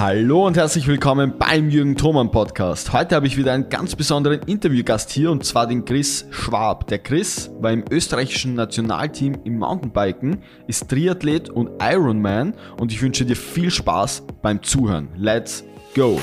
[0.00, 2.94] Hallo und herzlich willkommen beim Jürgen Thoman Podcast.
[2.94, 6.86] Heute habe ich wieder einen ganz besonderen Interviewgast hier und zwar den Chris Schwab.
[6.86, 13.26] Der Chris war im österreichischen Nationalteam im Mountainbiken, ist Triathlet und Ironman und ich wünsche
[13.26, 15.10] dir viel Spaß beim Zuhören.
[15.18, 15.64] Let's
[15.94, 16.18] go!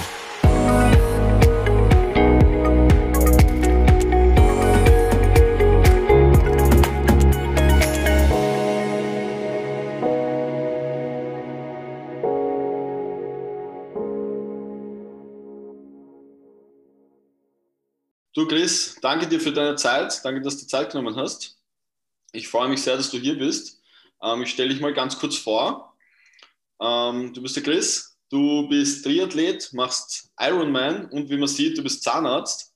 [18.38, 20.24] Du Chris, danke dir für deine Zeit.
[20.24, 21.60] Danke, dass du Zeit genommen hast.
[22.32, 23.82] Ich freue mich sehr, dass du hier bist.
[24.22, 25.98] Ähm, ich stelle dich mal ganz kurz vor.
[26.80, 31.82] Ähm, du bist der Chris, du bist Triathlet, machst Ironman und wie man sieht, du
[31.82, 32.76] bist Zahnarzt.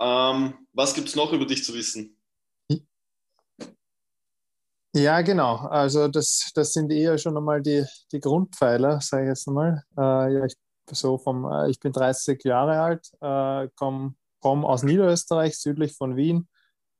[0.00, 2.16] Ähm, was gibt es noch über dich zu wissen?
[4.94, 5.56] Ja, genau.
[5.66, 9.82] Also das, das sind eher schon einmal die, die Grundpfeiler, sage ich jetzt einmal.
[9.98, 10.54] Äh, ja, ich,
[10.92, 16.16] so vom, äh, ich bin 30 Jahre alt, äh, komme komme aus Niederösterreich, südlich von
[16.16, 16.48] Wien,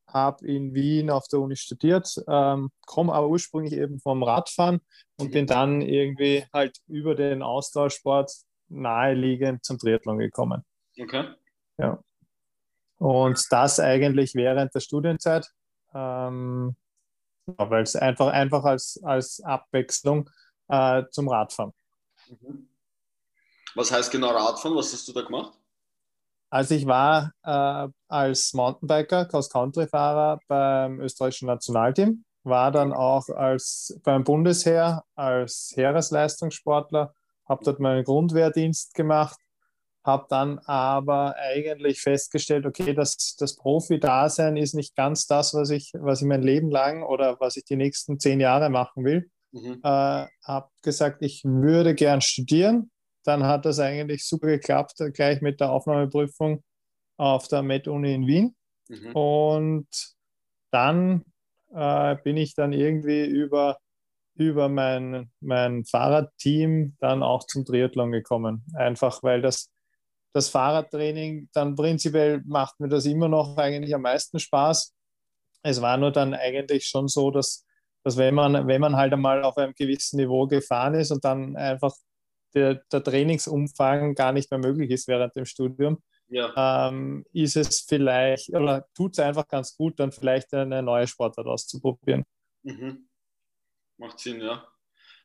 [0.07, 4.81] habe in Wien auf der Uni studiert, ähm, komme aber ursprünglich eben vom Radfahren
[5.19, 8.33] und bin dann irgendwie halt über den Austauschsport
[8.69, 10.65] naheliegend zum Triathlon gekommen.
[10.99, 11.29] Okay.
[11.79, 12.03] Ja.
[12.99, 15.49] Und das eigentlich während der Studienzeit,
[15.95, 16.77] ähm,
[17.47, 20.31] weil es einfach, einfach als, als Abwechslung
[20.69, 21.73] äh, zum Radfahren.
[22.29, 22.69] Mhm.
[23.75, 24.77] Was heißt genau Radfahren?
[24.77, 25.53] Was hast du da gemacht?
[26.51, 34.23] Also ich war äh, als Mountainbiker, Cross-Country-Fahrer beim österreichischen Nationalteam, war dann auch als, beim
[34.23, 37.13] Bundesheer als Heeresleistungssportler,
[37.49, 39.39] habe dort meinen Grundwehrdienst gemacht,
[40.05, 45.93] habe dann aber eigentlich festgestellt, okay, das, das Profi-Dasein ist nicht ganz das, was ich,
[45.95, 49.29] was ich mein Leben lang oder was ich die nächsten zehn Jahre machen will.
[49.51, 49.81] Mhm.
[49.83, 52.93] Äh, habe gesagt, ich würde gern studieren,
[53.27, 56.63] dann hat das eigentlich super geklappt, gleich mit der Aufnahmeprüfung
[57.17, 58.57] auf der Med-Uni in Wien.
[58.89, 59.17] Mhm.
[59.17, 59.89] Und
[60.71, 61.25] dann
[61.73, 63.79] äh, bin ich dann irgendwie über,
[64.35, 68.65] über mein, mein Fahrradteam dann auch zum Triathlon gekommen.
[68.75, 69.73] Einfach weil das,
[70.33, 74.95] das Fahrradtraining dann prinzipiell macht mir das immer noch eigentlich am meisten Spaß.
[75.63, 77.67] Es war nur dann eigentlich schon so, dass,
[78.05, 81.57] dass wenn, man, wenn man halt einmal auf einem gewissen Niveau gefahren ist und dann
[81.57, 81.93] einfach
[82.57, 86.89] der, der Trainingsumfang gar nicht mehr möglich ist während dem Studium, ja.
[86.89, 91.47] ähm, ist es vielleicht, oder tut es einfach ganz gut, dann vielleicht eine neue Sportart
[91.47, 92.25] auszuprobieren.
[92.63, 93.09] Mhm.
[93.99, 94.67] Macht Sinn, ja.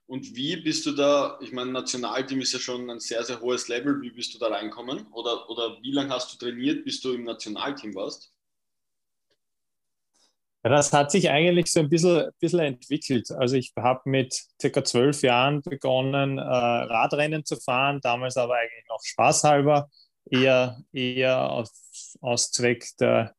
[0.08, 3.70] Und wie bist du da, ich meine, Nationalteam ist ja schon ein sehr, sehr hohes
[3.70, 5.08] Level, wie bist du da reinkommen?
[5.14, 8.34] Oder, oder wie lange hast du trainiert, bis du im Nationalteam warst?
[10.64, 13.32] Das hat sich eigentlich so ein bisschen, bisschen entwickelt.
[13.32, 18.86] Also ich habe mit circa zwölf Jahren begonnen, äh, Radrennen zu fahren, damals aber eigentlich
[18.88, 19.90] noch spaßhalber,
[20.30, 23.34] eher, eher aus, aus Zweck der,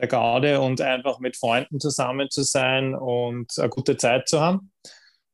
[0.00, 4.72] der Garde und einfach mit Freunden zusammen zu sein und eine gute Zeit zu haben.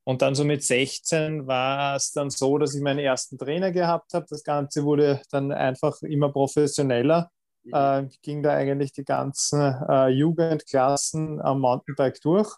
[0.05, 4.13] Und dann so mit 16 war es dann so, dass ich meinen ersten Trainer gehabt
[4.13, 4.27] habe.
[4.29, 7.31] Das Ganze wurde dann einfach immer professioneller
[7.71, 12.57] äh, ging da eigentlich die ganzen äh, Jugendklassen am Mountainbike durch,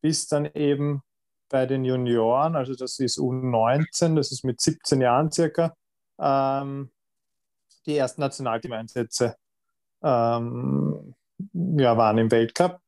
[0.00, 1.02] bis dann eben
[1.48, 5.74] bei den Junioren, also das ist U19, das ist mit 17 Jahren circa,
[6.20, 6.90] ähm,
[7.86, 9.36] die ersten Nationalteam-Einsätze
[10.02, 11.14] ähm,
[11.52, 12.80] ja, waren im Weltcup.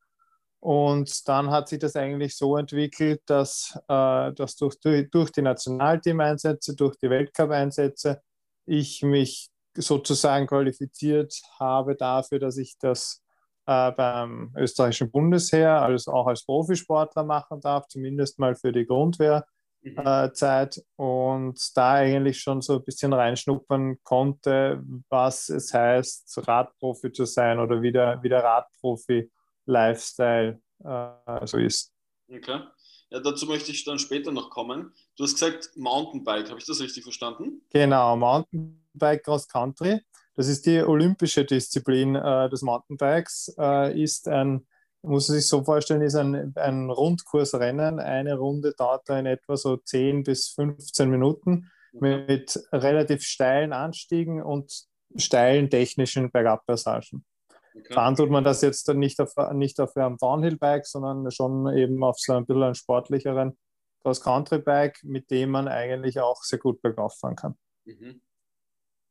[0.60, 6.74] Und dann hat sich das eigentlich so entwickelt, dass, äh, dass durch, durch die Nationalteam-Einsätze,
[6.74, 8.20] durch die Weltcup-Einsätze
[8.64, 13.22] ich mich sozusagen qualifiziert habe dafür, dass ich das
[13.66, 20.76] äh, beim österreichischen Bundesheer als auch als Profisportler machen darf, zumindest mal für die Grundwehrzeit
[20.76, 20.82] mhm.
[20.98, 27.24] äh, und da eigentlich schon so ein bisschen reinschnuppern konnte, was es heißt, Radprofi zu
[27.24, 31.92] sein oder wie der, wie der Radprofi-Lifestyle äh, so ist.
[32.28, 32.60] Okay.
[33.10, 34.92] Ja, dazu möchte ich dann später noch kommen.
[35.16, 37.62] Du hast gesagt Mountainbike, habe ich das richtig verstanden?
[37.70, 40.00] Genau, Mountainbike Cross Country.
[40.34, 43.54] Das ist die olympische Disziplin äh, des Mountainbikes.
[43.58, 44.66] Äh, ist ein,
[45.02, 47.98] muss man sich so vorstellen, ist ein, ein Rundkursrennen.
[47.98, 54.42] Eine Runde dauert da in etwa so 10 bis 15 Minuten mit relativ steilen Anstiegen
[54.42, 57.24] und steilen technischen Bergabpassagen.
[57.74, 57.94] Okay.
[57.94, 62.18] Fahren tut man das jetzt nicht auf, nicht auf einem Downhill-Bike, sondern schon eben auf
[62.18, 63.58] so ein bisschen einen sportlicheren
[64.02, 67.58] Cross-Country-Bike, mit dem man eigentlich auch sehr gut bergauf fahren kann.
[67.84, 68.20] Mhm.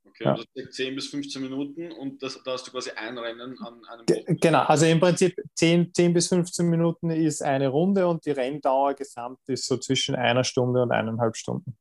[0.07, 0.35] Okay, ja.
[0.35, 3.81] das ist 10 bis 15 Minuten und das, da hast du quasi ein Rennen an
[3.85, 8.25] einem Ge Genau, also im Prinzip 10, 10 bis 15 Minuten ist eine Runde und
[8.25, 11.75] die Renndauer gesamt ist so zwischen einer Stunde und eineinhalb Stunden.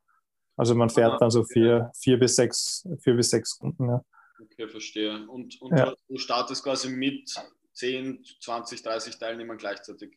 [0.56, 3.88] Also man fährt dann so vier, vier, bis, sechs, vier bis sechs Stunden.
[3.88, 4.04] Ja.
[4.40, 5.28] Okay, verstehe.
[5.28, 5.94] Und, und ja.
[6.08, 7.28] du startest quasi mit
[7.72, 10.16] 10, 20, 30 Teilnehmern gleichzeitig?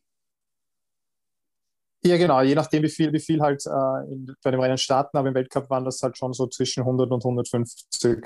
[2.07, 5.17] Ja, genau, je nachdem, wie viel, wie viel halt äh, in, bei dem Rennen starten,
[5.17, 8.25] aber im Weltcup waren das halt schon so zwischen 100 und 150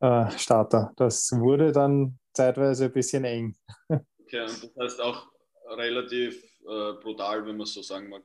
[0.00, 0.92] äh, Starter.
[0.96, 3.54] Das wurde dann zeitweise ein bisschen eng.
[3.88, 5.26] Okay, und das heißt auch
[5.76, 8.22] relativ äh, brutal, wenn man so sagen mag.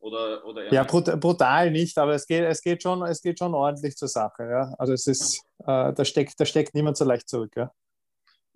[0.00, 3.54] Oder, oder ja, brut brutal nicht, aber es geht, es, geht schon, es geht schon
[3.54, 4.42] ordentlich zur Sache.
[4.42, 4.74] Ja?
[4.78, 7.52] Also es ist, äh, da, steckt, da steckt niemand so leicht zurück.
[7.56, 7.72] Ja?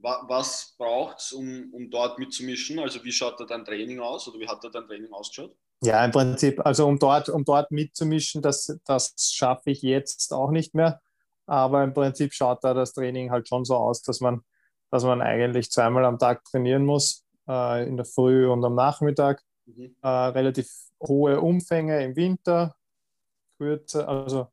[0.00, 2.78] Was braucht es, um, um dort mitzumischen?
[2.78, 5.56] Also wie schaut da dein Training aus oder wie hat da dein Training ausgeschaut?
[5.82, 10.50] Ja, im Prinzip, also um dort, um dort mitzumischen, das, das schaffe ich jetzt auch
[10.50, 11.00] nicht mehr.
[11.46, 14.42] Aber im Prinzip schaut da das Training halt schon so aus, dass man,
[14.90, 19.42] dass man eigentlich zweimal am Tag trainieren muss, äh, in der Früh und am Nachmittag.
[19.66, 19.96] Mhm.
[20.02, 20.68] Äh, relativ
[21.00, 22.76] hohe Umfänge im Winter,
[23.56, 24.48] kürzer, also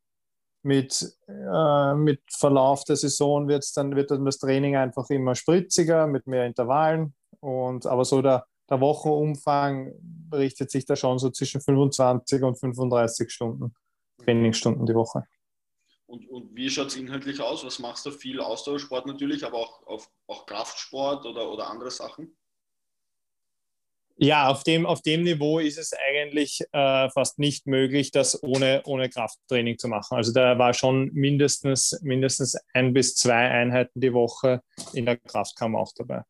[0.66, 6.08] mit, äh, mit Verlauf der Saison wird's dann, wird dann das Training einfach immer spritziger,
[6.08, 7.14] mit mehr Intervallen.
[7.40, 9.94] Und, aber so der, der Wochenumfang
[10.34, 13.76] richtet sich da schon so zwischen 25 und 35 Stunden,
[14.24, 15.24] Trainingsstunden die Woche.
[16.08, 17.64] Und, und wie schaut es inhaltlich aus?
[17.64, 18.12] Was machst du?
[18.12, 22.36] Viel Ausdauersport natürlich, aber auch, auch, auch Kraftsport oder, oder andere Sachen?
[24.18, 28.82] Ja, auf dem, auf dem Niveau ist es eigentlich äh, fast nicht möglich, das ohne,
[28.86, 30.16] ohne Krafttraining zu machen.
[30.16, 34.62] Also da war schon mindestens, mindestens ein bis zwei Einheiten die Woche
[34.94, 36.22] in der Kraftkammer auch dabei.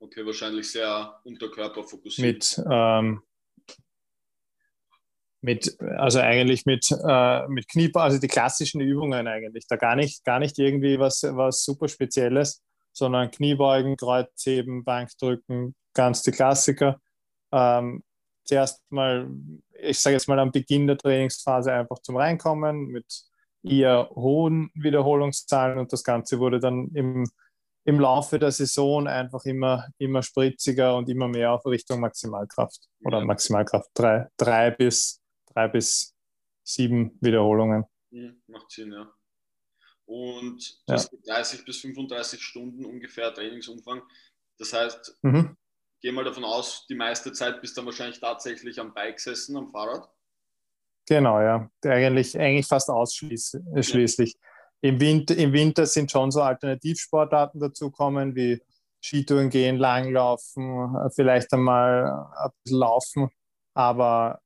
[0.00, 2.56] Okay, wahrscheinlich sehr unterkörperfokussiert.
[2.58, 3.22] Mit, ähm,
[5.42, 9.66] mit also eigentlich mit, äh, mit Knie, also die klassischen Übungen eigentlich.
[9.68, 16.22] Da gar nicht, gar nicht irgendwie was, was super Spezielles, sondern Kniebeugen, Kreuzheben, Bankdrücken, ganz
[16.22, 17.00] die Klassiker
[17.52, 18.02] ähm,
[18.48, 19.28] zuerst mal,
[19.80, 23.06] ich sage jetzt mal am Beginn der Trainingsphase einfach zum Reinkommen mit
[23.62, 27.30] eher hohen Wiederholungszahlen und das Ganze wurde dann im,
[27.84, 33.24] im Laufe der Saison einfach immer, immer spritziger und immer mehr auf Richtung Maximalkraft oder
[33.24, 35.20] Maximalkraft drei, drei, bis,
[35.52, 36.14] drei bis
[36.64, 37.84] sieben Wiederholungen.
[38.10, 39.12] Mhm, macht Sinn, ja.
[40.06, 41.34] Und das ja.
[41.34, 44.00] 30 bis 35 Stunden ungefähr Trainingsumfang.
[44.56, 45.54] Das heißt, mhm
[46.00, 49.56] gehe mal davon aus, die meiste Zeit bist du dann wahrscheinlich tatsächlich am Bike gesessen,
[49.56, 50.08] am Fahrrad.
[51.06, 51.70] Genau, ja.
[51.84, 54.32] Eigentlich, eigentlich fast ausschließlich.
[54.34, 54.38] Ja.
[54.80, 58.62] Im, Winter, Im Winter sind schon so Alternativsportarten dazukommen, wie
[59.00, 63.30] Skitouren gehen, Langlaufen, vielleicht einmal ein bisschen laufen,
[63.74, 64.40] aber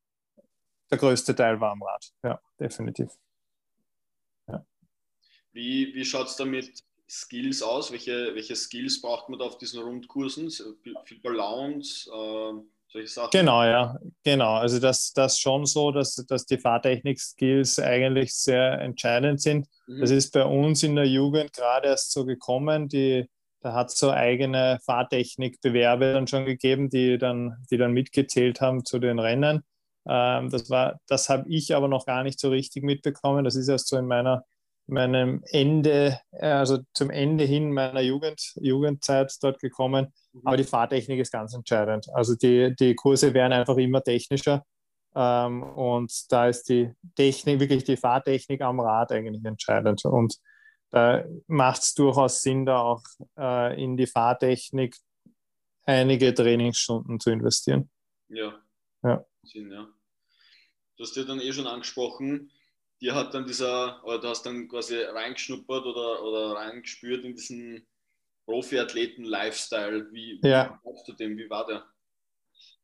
[0.90, 3.10] der größte Teil war am Rad, ja, definitiv.
[4.46, 4.64] Ja.
[5.52, 6.82] Wie, wie schaut es damit
[7.12, 7.92] Skills aus?
[7.92, 10.50] Welche, welche Skills braucht man da auf diesen Rundkursen?
[10.50, 13.30] Viel Balance, äh, solche Sachen?
[13.32, 14.54] Genau, ja, genau.
[14.54, 19.68] Also das, das schon so, dass, dass die Fahrtechnik-Skills eigentlich sehr entscheidend sind.
[19.86, 20.00] Mhm.
[20.00, 22.88] Das ist bei uns in der Jugend gerade erst so gekommen.
[22.88, 23.28] Die,
[23.60, 28.86] da hat es so eigene Fahrtechnikbewerbe dann schon gegeben, die dann, die dann mitgezählt haben
[28.86, 29.62] zu den Rennen.
[30.08, 30.68] Ähm, das
[31.06, 33.44] das habe ich aber noch gar nicht so richtig mitbekommen.
[33.44, 34.46] Das ist erst so in meiner
[34.86, 40.12] meinem Ende, äh, also zum Ende hin meiner Jugend, Jugendzeit dort gekommen.
[40.32, 40.40] Mhm.
[40.44, 42.08] Aber die Fahrtechnik ist ganz entscheidend.
[42.14, 44.64] Also die, die Kurse werden einfach immer technischer.
[45.14, 50.04] Ähm, und da ist die Technik, wirklich die Fahrtechnik am Rad eigentlich entscheidend.
[50.04, 50.36] Und
[50.90, 53.02] da macht es durchaus Sinn, da auch
[53.38, 54.96] äh, in die Fahrtechnik
[55.84, 57.90] einige Trainingsstunden zu investieren.
[58.28, 58.60] Ja.
[59.02, 59.24] ja.
[59.42, 59.88] Sinn, ja.
[60.96, 62.50] Du hast ja dann eh schon angesprochen,
[63.02, 67.86] dir hat dann dieser, oder du hast dann quasi reingeschnuppert oder, oder reingespürt in diesen
[68.46, 70.08] Profiathleten-Lifestyle.
[70.12, 70.78] Wie, ja.
[70.82, 71.36] wie du dem?
[71.36, 71.84] Wie war der?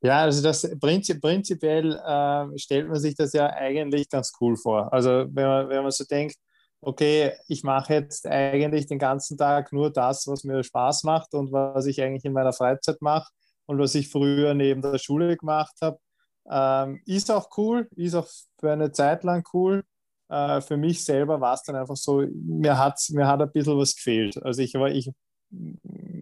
[0.00, 4.92] Ja, also das Prinzip, prinzipiell äh, stellt man sich das ja eigentlich ganz cool vor.
[4.92, 6.37] Also wenn man, wenn man so denkt,
[6.80, 11.50] okay, ich mache jetzt eigentlich den ganzen Tag nur das, was mir Spaß macht und
[11.50, 13.28] was ich eigentlich in meiner Freizeit mache
[13.66, 15.98] und was ich früher neben der Schule gemacht habe,
[16.50, 19.84] ähm, ist auch cool, ist auch für eine Zeit lang cool.
[20.28, 23.78] Äh, für mich selber war es dann einfach so, mir hat, mir hat ein bisschen
[23.78, 24.42] was gefehlt.
[24.42, 25.11] Also ich war, ich,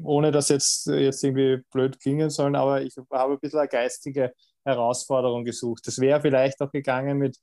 [0.05, 4.33] ohne dass jetzt, jetzt irgendwie blöd klingen sollen, aber ich habe ein bisschen eine geistige
[4.65, 5.87] Herausforderung gesucht.
[5.87, 7.37] Das wäre vielleicht auch gegangen mit,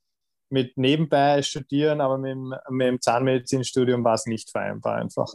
[0.49, 5.33] mit nebenbei studieren, aber mit dem, mit dem Zahnmedizinstudium war es nicht vereinbar einfach.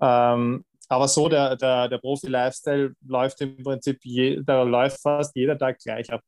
[0.00, 5.56] Ähm, aber so, der, der, der Profi-Lifestyle läuft im Prinzip, je, da läuft fast jeder
[5.56, 6.20] Tag gleich ab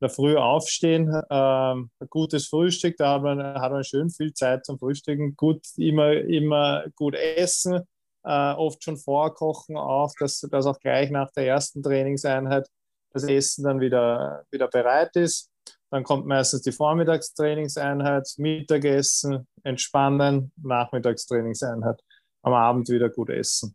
[0.00, 4.64] der Früh aufstehen, ähm, ein gutes Frühstück, da hat man, hat man schön viel Zeit
[4.64, 7.82] zum Frühstücken, gut, immer, immer gut essen,
[8.24, 12.66] äh, oft schon vorkochen auch, dass, dass auch gleich nach der ersten Trainingseinheit
[13.12, 15.50] das Essen dann wieder, wieder bereit ist.
[15.90, 22.00] Dann kommt meistens die Vormittagstrainingseinheit, Mittagessen, entspannen, Nachmittagstrainingseinheit,
[22.42, 23.74] am Abend wieder gut essen.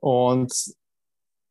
[0.00, 0.52] Und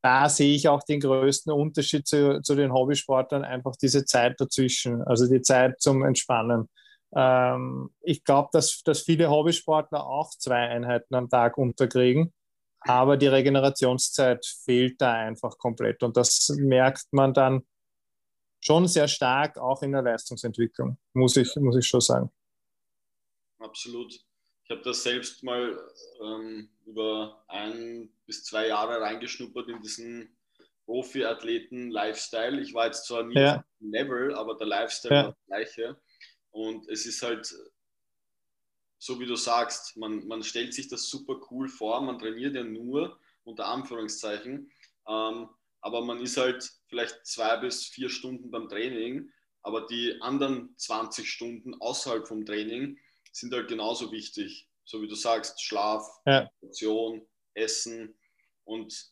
[0.01, 5.01] da sehe ich auch den größten Unterschied zu, zu den Hobbysportlern, einfach diese Zeit dazwischen,
[5.03, 6.69] also die Zeit zum Entspannen.
[7.15, 12.33] Ähm, ich glaube, dass, dass viele Hobbysportler auch zwei Einheiten am Tag unterkriegen,
[12.81, 16.01] aber die Regenerationszeit fehlt da einfach komplett.
[16.03, 17.63] Und das merkt man dann
[18.61, 22.31] schon sehr stark auch in der Leistungsentwicklung, muss ich, muss ich schon sagen.
[23.59, 24.28] Absolut.
[24.69, 25.75] Ich habe das selbst mal
[26.21, 30.37] ähm, über ein bis zwei Jahre reingeschnuppert in diesen
[30.85, 32.61] Profi-Athleten-Lifestyle.
[32.61, 33.55] Ich war jetzt zwar nie ja.
[33.57, 35.23] auf dem Level, aber der Lifestyle ja.
[35.23, 35.99] war das gleiche.
[36.51, 37.51] Und es ist halt,
[38.99, 42.63] so wie du sagst, man, man stellt sich das super cool vor, man trainiert ja
[42.63, 44.71] nur, unter Anführungszeichen,
[45.07, 45.49] ähm,
[45.81, 49.31] aber man ist halt vielleicht zwei bis vier Stunden beim Training,
[49.63, 52.99] aber die anderen 20 Stunden außerhalb vom Training
[53.31, 56.49] sind halt genauso wichtig so wie du sagst, Schlaf, ja.
[57.53, 58.17] Essen.
[58.63, 59.11] Und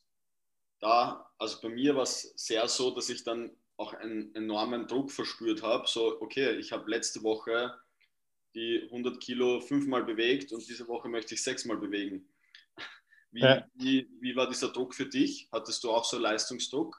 [0.80, 5.12] da, also bei mir war es sehr so, dass ich dann auch einen enormen Druck
[5.12, 5.88] verspürt habe.
[5.88, 7.76] So, okay, ich habe letzte Woche
[8.56, 12.28] die 100 Kilo fünfmal bewegt und diese Woche möchte ich sechsmal bewegen.
[13.32, 13.68] Wie, ja.
[13.76, 15.50] wie, wie war dieser Druck für dich?
[15.52, 16.98] Hattest du auch so Leistungsdruck?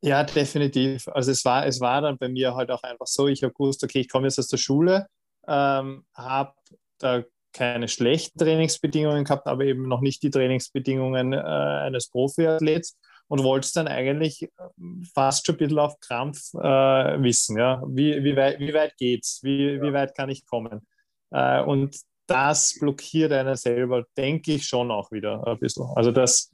[0.00, 1.08] Ja, definitiv.
[1.08, 3.82] Also es war, es war dann bei mir halt auch einfach so, ich habe gewusst,
[3.82, 5.08] okay, ich komme jetzt aus der Schule,
[5.46, 6.54] ähm, habe
[6.98, 12.96] da keine schlechten Trainingsbedingungen gehabt, aber eben noch nicht die Trainingsbedingungen äh, eines Profiathlets
[13.28, 17.58] und wollte es dann eigentlich ähm, fast schon ein bisschen auf Krampf äh, wissen.
[17.58, 17.82] Ja?
[17.86, 19.40] Wie, wie, weit, wie weit geht's?
[19.42, 19.82] Wie, ja.
[19.82, 20.86] wie weit kann ich kommen?
[21.30, 25.86] Äh, und das blockiert einen selber, denke ich schon auch wieder ein bisschen.
[25.96, 26.52] Also das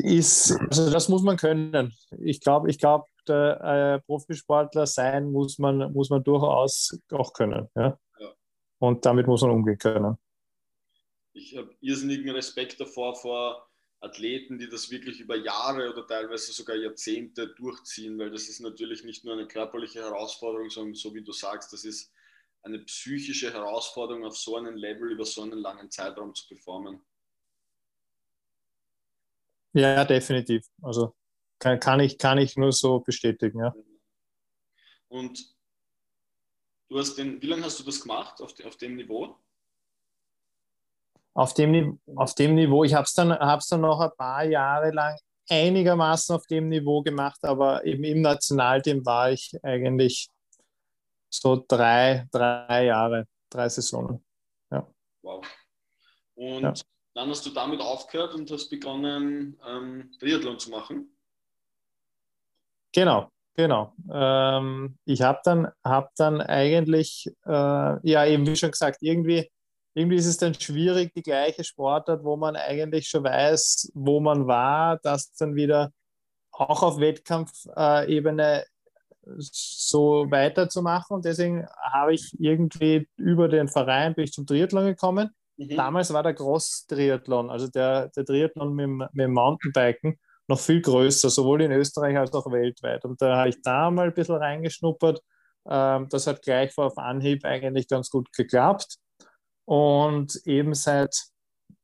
[0.00, 1.94] ist, also das muss man können.
[2.18, 7.68] Ich glaube, ich glaube, der äh, Profisportler sein muss man, muss man durchaus auch können.
[7.74, 7.98] Ja?
[8.78, 10.16] Und damit muss man umgehen können.
[11.32, 13.68] Ich habe irrsinnigen Respekt davor vor
[14.00, 19.04] Athleten, die das wirklich über Jahre oder teilweise sogar Jahrzehnte durchziehen, weil das ist natürlich
[19.04, 22.12] nicht nur eine körperliche Herausforderung, sondern so wie du sagst, das ist
[22.62, 27.00] eine psychische Herausforderung, auf so einem Level über so einen langen Zeitraum zu performen.
[29.72, 30.66] Ja, definitiv.
[30.82, 31.14] Also
[31.58, 33.74] kann, kann, ich, kann ich nur so bestätigen, ja.
[35.08, 35.58] Und
[36.88, 39.36] Du hast den, wie lange hast du das gemacht auf, auf dem Niveau?
[41.34, 45.16] Auf dem, auf dem Niveau, ich habe es dann, dann noch ein paar Jahre lang
[45.50, 50.30] einigermaßen auf dem Niveau gemacht, aber eben im Nationalteam war ich eigentlich
[51.30, 54.24] so drei, drei Jahre, drei Saisonen.
[54.70, 54.88] Ja.
[55.22, 55.46] Wow.
[56.34, 56.74] Und ja.
[57.18, 61.16] Dann hast du damit aufgehört und hast begonnen, ähm, Triathlon zu machen?
[62.92, 63.92] Genau, Genau.
[64.08, 67.50] Ähm, ich habe dann, hab dann eigentlich, äh,
[68.08, 69.50] ja, eben wie schon gesagt, irgendwie,
[69.94, 74.46] irgendwie ist es dann schwierig, die gleiche Sportart, wo man eigentlich schon weiß, wo man
[74.46, 75.90] war, das dann wieder
[76.52, 78.64] auch auf Wettkampfebene
[79.38, 81.16] so weiterzumachen.
[81.16, 85.30] Und deswegen habe ich irgendwie über den Verein bin ich zum Triathlon gekommen.
[85.58, 85.76] Mhm.
[85.76, 91.62] Damals war der Cross-Triathlon, also der, der Triathlon mit, mit Mountainbiken noch viel größer, sowohl
[91.62, 93.04] in Österreich als auch weltweit.
[93.04, 95.20] Und da habe ich da mal ein bisschen reingeschnuppert.
[95.68, 98.96] Ähm, das hat gleich auf Anhieb eigentlich ganz gut geklappt.
[99.66, 101.14] Und eben seit,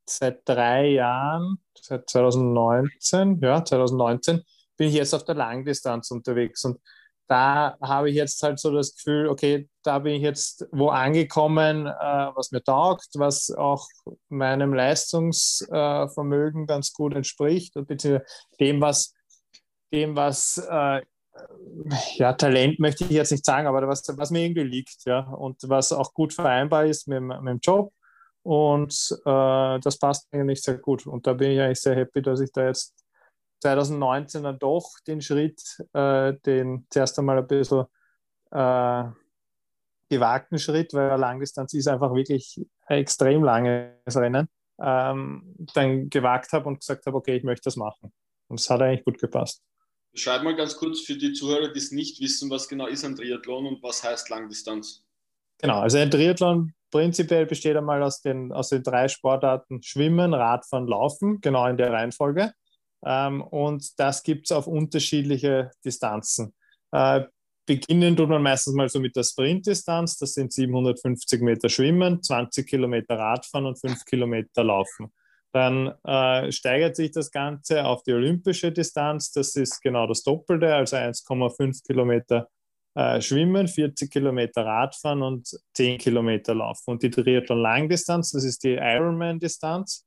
[0.08, 4.42] seit drei Jahren, seit 2019, ja, 2019,
[4.78, 6.64] bin ich jetzt auf der Langdistanz unterwegs.
[6.64, 6.80] Und
[7.26, 11.86] da habe ich jetzt halt so das Gefühl, okay, da bin ich jetzt wo angekommen,
[11.86, 11.90] äh,
[12.34, 13.88] was mir taugt, was auch
[14.28, 18.24] meinem Leistungsvermögen äh, ganz gut entspricht, beziehungsweise
[18.60, 19.14] dem, was,
[19.92, 21.00] dem, was äh,
[22.14, 25.58] ja, Talent möchte ich jetzt nicht sagen, aber was, was mir irgendwie liegt, ja, und
[25.68, 27.92] was auch gut vereinbar ist mit, mit dem Job.
[28.42, 31.06] Und äh, das passt eigentlich sehr gut.
[31.06, 33.03] Und da bin ich eigentlich sehr happy, dass ich da jetzt
[33.64, 35.62] 2019 dann doch den Schritt,
[35.94, 37.84] äh, den zuerst einmal ein bisschen
[38.50, 39.04] äh,
[40.10, 46.68] gewagten Schritt, weil Langdistanz ist einfach wirklich ein extrem langes Rennen, ähm, dann gewagt habe
[46.68, 48.12] und gesagt habe, okay, ich möchte das machen.
[48.48, 49.62] Und es hat eigentlich gut gepasst.
[50.12, 53.16] Beschreib mal ganz kurz für die Zuhörer, die es nicht wissen, was genau ist ein
[53.16, 55.06] Triathlon und was heißt Langdistanz?
[55.58, 60.86] Genau, also ein Triathlon prinzipiell besteht einmal aus den, aus den drei Sportarten Schwimmen, Radfahren,
[60.86, 62.52] Laufen, genau in der Reihenfolge.
[63.04, 66.54] Ähm, und das gibt es auf unterschiedliche Distanzen.
[66.92, 67.22] Äh,
[67.66, 72.66] beginnen tut man meistens mal so mit der Sprintdistanz, das sind 750 Meter Schwimmen, 20
[72.66, 75.12] Kilometer Radfahren und 5 Kilometer Laufen.
[75.52, 80.74] Dann äh, steigert sich das Ganze auf die olympische Distanz, das ist genau das Doppelte,
[80.74, 82.48] also 1,5 Kilometer
[82.96, 86.92] äh, Schwimmen, 40 Kilometer Radfahren und 10 Kilometer Laufen.
[86.92, 90.04] Und die Triathlon-Langdistanz, das ist die Ironman-Distanz,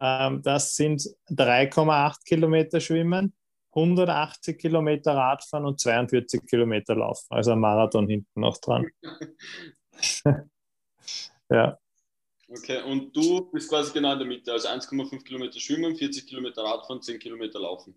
[0.00, 3.34] ähm, das sind 3,8 Kilometer Schwimmen,
[3.74, 7.26] 180 Kilometer Radfahren und 42 Kilometer Laufen.
[7.30, 8.86] Also ein Marathon hinten noch dran.
[11.50, 11.78] ja.
[12.50, 16.64] Okay, und du bist quasi genau in der Mitte, also 1,5 Kilometer Schwimmen, 40 Kilometer
[16.64, 17.94] Radfahren, 10 Kilometer Laufen.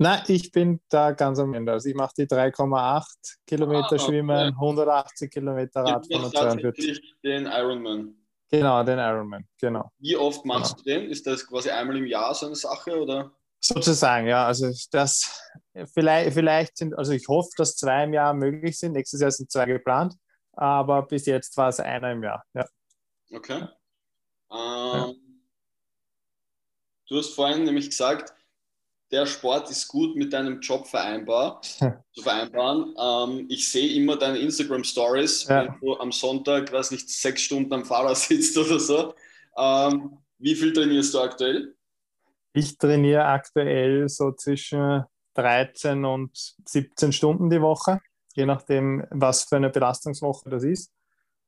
[0.00, 1.72] Nein, ich bin da ganz am Ende.
[1.72, 3.04] Also ich mache die 3,8
[3.46, 7.16] Kilometer ah, Schwimmen, 180 Kilometer Radfahren und 42.
[7.24, 8.14] Den Ironman.
[8.50, 9.90] Genau, den Ironman, genau.
[9.98, 10.98] Wie oft machst genau.
[10.98, 11.10] du den?
[11.10, 13.30] Ist das quasi einmal im Jahr so eine Sache oder?
[13.60, 14.46] Sozusagen, ja.
[14.46, 15.42] Also das
[15.92, 18.92] vielleicht, vielleicht sind, also ich hoffe, dass zwei im Jahr möglich sind.
[18.92, 20.14] Nächstes Jahr sind zwei geplant,
[20.52, 22.42] aber bis jetzt war es einer im Jahr.
[22.54, 22.66] Ja.
[23.30, 23.68] Okay.
[24.50, 25.12] Ähm, ja.
[27.08, 28.34] Du hast vorhin nämlich gesagt,
[29.10, 32.94] der Sport ist gut mit deinem Job vereinbar, zu vereinbaren.
[32.98, 35.64] Ähm, ich sehe immer deine Instagram-Stories, ja.
[35.64, 39.14] wenn du am Sonntag, weiß nicht, sechs Stunden am Fahrer sitzt oder so.
[39.56, 41.74] Ähm, wie viel trainierst du aktuell?
[42.52, 46.30] Ich trainiere aktuell so zwischen 13 und
[46.66, 48.00] 17 Stunden die Woche,
[48.34, 50.92] je nachdem, was für eine Belastungswoche das ist.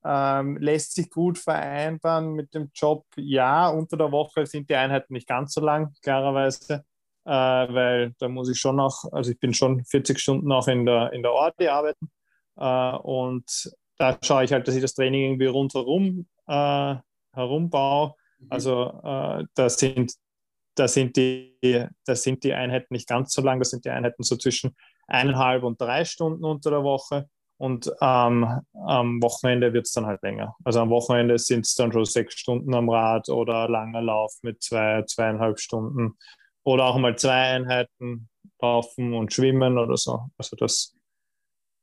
[0.02, 3.04] Ähm, lässt sich gut vereinbaren mit dem Job.
[3.16, 6.84] Ja, unter der Woche sind die Einheiten nicht ganz so lang, klarerweise
[7.24, 10.86] äh, weil da muss ich schon noch, also ich bin schon 40 Stunden auch in
[10.86, 12.10] der, in der Orte arbeiten
[12.56, 16.96] äh, und da schaue ich halt, dass ich das Training irgendwie rundherum äh,
[17.32, 18.14] herumbaue.
[18.38, 18.46] Mhm.
[18.48, 20.14] Also äh, da sind
[20.74, 21.56] da sind, die,
[22.06, 24.74] da sind die Einheiten nicht ganz so lang, da sind die Einheiten so zwischen
[25.06, 27.28] eineinhalb und drei Stunden unter der Woche.
[27.58, 30.56] Und ähm, am Wochenende wird es dann halt länger.
[30.64, 34.62] Also am Wochenende sind es dann schon sechs Stunden am Rad oder langer Lauf mit
[34.62, 36.16] zwei, zweieinhalb Stunden
[36.70, 38.28] oder auch mal zwei Einheiten
[38.60, 40.30] laufen und schwimmen oder so.
[40.38, 40.94] Also das,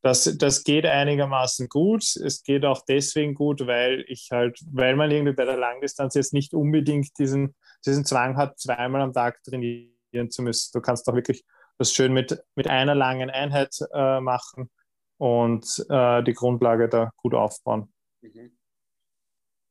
[0.02, 2.04] das, das geht einigermaßen gut.
[2.16, 6.32] Es geht auch deswegen gut, weil ich halt, weil man irgendwie bei der Langdistanz jetzt
[6.32, 7.54] nicht unbedingt diesen,
[7.86, 10.72] diesen Zwang hat, zweimal am Tag trainieren zu müssen.
[10.74, 11.44] Du kannst auch wirklich
[11.78, 14.70] das schön mit, mit einer langen Einheit äh, machen
[15.18, 17.92] und äh, die Grundlage da gut aufbauen.
[18.22, 18.58] Mhm.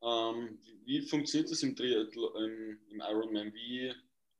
[0.02, 3.54] Ähm, wie funktioniert das im, im, im Ironman?
[3.54, 3.94] Wie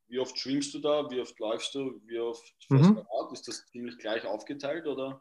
[0.09, 1.09] wie oft schwimmst du da?
[1.11, 2.01] Wie oft läufst du?
[2.07, 2.97] Wie oft fährst mhm.
[2.97, 5.21] du Ist das ziemlich gleich aufgeteilt oder?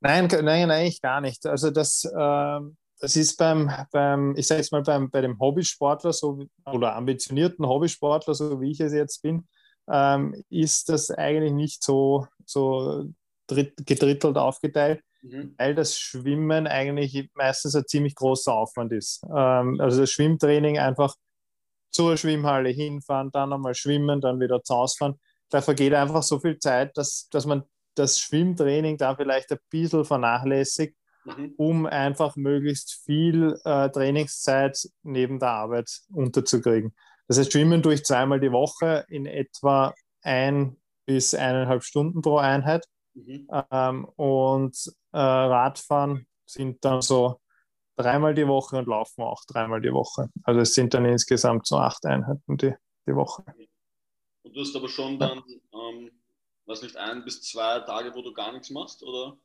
[0.00, 1.46] Nein, nein, eigentlich gar nicht.
[1.46, 2.60] Also das, äh,
[3.00, 7.66] das ist beim, beim ich sage jetzt mal, beim, bei dem Hobbysportler so, oder ambitionierten
[7.66, 9.48] Hobbysportler, so wie ich es jetzt bin,
[9.90, 13.06] ähm, ist das eigentlich nicht so, so
[13.46, 15.54] gedrittelt aufgeteilt, mhm.
[15.58, 19.22] weil das Schwimmen eigentlich meistens ein ziemlich großer Aufwand ist.
[19.24, 21.14] Ähm, also das Schwimmtraining einfach
[21.94, 25.20] zur Schwimmhalle hinfahren, dann einmal schwimmen, dann wieder zu Hause fahren.
[25.50, 27.62] Da vergeht einfach so viel Zeit, dass, dass man
[27.94, 31.54] das Schwimmtraining da vielleicht ein bisschen vernachlässigt, mhm.
[31.56, 36.94] um einfach möglichst viel äh, Trainingszeit neben der Arbeit unterzukriegen.
[37.28, 40.76] Das heißt, Schwimmen durch zweimal die Woche in etwa ein
[41.06, 42.86] bis eineinhalb Stunden pro Einheit.
[43.14, 43.48] Mhm.
[43.70, 44.76] Ähm, und
[45.12, 47.40] äh, Radfahren sind dann so
[47.96, 50.28] dreimal die Woche und laufen auch dreimal die Woche.
[50.42, 52.74] Also es sind dann insgesamt so acht Einheiten die,
[53.06, 53.44] die Woche.
[54.42, 56.10] Und du hast aber schon dann, ähm,
[56.66, 59.36] was nicht, ein bis zwei Tage, wo du gar nichts machst, oder?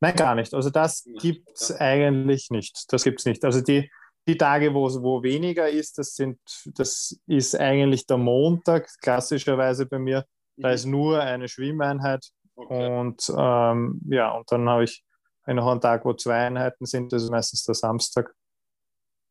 [0.00, 0.52] Nein, gar nicht.
[0.52, 1.76] Also das gibt es ja.
[1.80, 2.92] eigentlich nicht.
[2.92, 3.44] Das gibt es nicht.
[3.44, 3.90] Also die,
[4.28, 6.38] die Tage, wo, wo weniger ist, das, sind,
[6.74, 10.26] das ist eigentlich der Montag, klassischerweise bei mir.
[10.56, 10.74] Da mhm.
[10.74, 12.28] ist nur eine Schwimmeinheit.
[12.56, 12.98] Okay.
[12.98, 15.04] Und ähm, ja, und dann habe ich
[15.46, 18.34] wenn noch ein Tag, wo zwei Einheiten sind, das ist meistens der Samstag.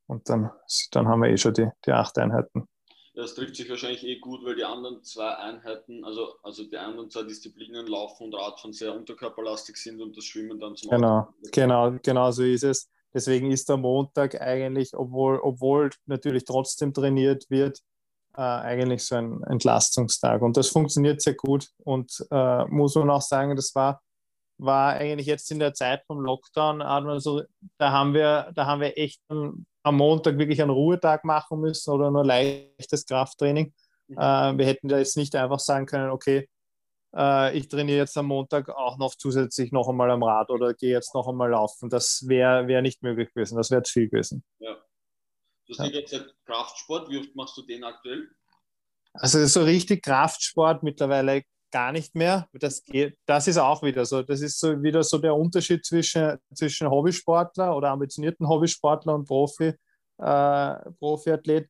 [0.08, 0.52] Und dann,
[0.92, 2.68] dann haben wir eh schon die, die acht Einheiten.
[3.16, 7.10] Das trifft sich wahrscheinlich eh gut, weil die anderen zwei Einheiten, also, also die anderen
[7.10, 11.34] zwei Disziplinen, Laufen und Radfahren, sehr unterkörperlastig sind und das Schwimmen dann zum Genau, Auto.
[11.52, 12.90] genau, genau so ist es.
[13.14, 17.80] Deswegen ist der Montag eigentlich, obwohl, obwohl natürlich trotzdem trainiert wird,
[18.36, 20.42] äh, eigentlich so ein Entlastungstag.
[20.42, 21.70] Und das funktioniert sehr gut.
[21.86, 24.02] Und äh, muss man auch sagen, das war
[24.58, 27.44] war eigentlich jetzt in der Zeit vom Lockdown, also,
[27.78, 31.92] da, haben wir, da haben wir echt am, am Montag wirklich einen Ruhetag machen müssen
[31.92, 33.74] oder nur leichtes Krafttraining.
[34.08, 34.18] Mhm.
[34.18, 36.48] Äh, wir hätten da jetzt nicht einfach sagen können, okay,
[37.16, 40.92] äh, ich trainiere jetzt am Montag auch noch zusätzlich noch einmal am Rad oder gehe
[40.92, 41.90] jetzt noch einmal laufen.
[41.90, 44.44] Das wäre wär nicht möglich gewesen, das wäre zu viel gewesen.
[44.60, 44.76] Ja.
[45.68, 46.00] Du hast ja.
[46.00, 48.30] jetzt Kraftsport, wie oft machst du den aktuell?
[49.14, 51.44] Also so richtig Kraftsport mittlerweile
[51.76, 52.48] gar nicht mehr.
[52.54, 54.22] Das, geht, das ist auch wieder so.
[54.22, 59.74] Das ist so wieder so der Unterschied zwischen, zwischen Hobbysportler oder ambitionierten Hobbysportler und Profi,
[60.18, 61.68] äh, Profiathlet.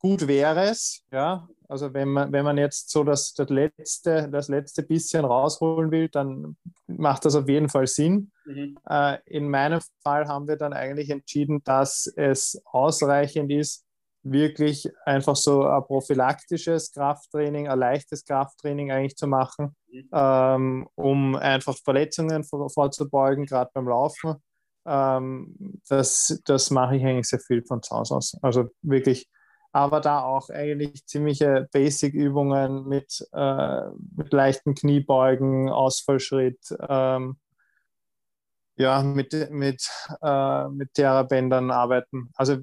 [0.00, 1.48] gut wäre es, ja.
[1.68, 6.08] Also wenn man, wenn man jetzt so das, das, letzte, das letzte bisschen rausholen will,
[6.08, 6.56] dann
[6.88, 8.32] macht das auf jeden Fall Sinn.
[8.46, 8.76] Mhm.
[8.88, 13.85] Äh, in meinem Fall haben wir dann eigentlich entschieden, dass es ausreichend ist,
[14.30, 19.76] wirklich einfach so ein prophylaktisches Krafttraining, ein leichtes Krafttraining eigentlich zu machen,
[20.12, 24.36] ähm, um einfach Verletzungen vor, vorzubeugen, gerade beim Laufen.
[24.84, 28.36] Ähm, das, das mache ich eigentlich sehr viel von zu Hause aus.
[28.42, 29.28] Also wirklich,
[29.72, 33.82] aber da auch eigentlich ziemliche Basic-Übungen mit, äh,
[34.16, 37.36] mit leichten Kniebeugen, Ausfallschritt, ähm,
[38.78, 39.88] ja, mit, mit,
[40.20, 42.30] äh, mit Therabändern arbeiten.
[42.34, 42.58] Also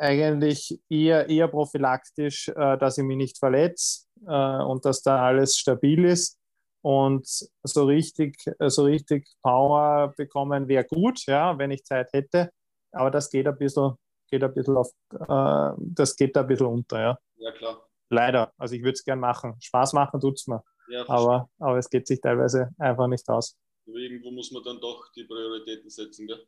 [0.00, 5.58] eigentlich eher, eher prophylaktisch, äh, dass ich mich nicht verletze äh, und dass da alles
[5.58, 6.38] stabil ist.
[6.82, 7.26] Und
[7.62, 12.50] so richtig, so richtig Power bekommen wäre gut, ja, wenn ich Zeit hätte.
[12.92, 13.96] Aber das geht ein bisschen,
[14.30, 17.18] geht ein bisschen auf, äh, das geht ein bisschen unter, ja.
[17.36, 17.86] Ja, klar.
[18.08, 18.52] Leider.
[18.56, 19.56] Also ich würde es gern machen.
[19.60, 20.62] Spaß machen tut es mir.
[20.88, 23.56] Ja, aber, aber es geht sich teilweise einfach nicht aus.
[23.86, 26.44] Aber irgendwo muss man dann doch die Prioritäten setzen, gell?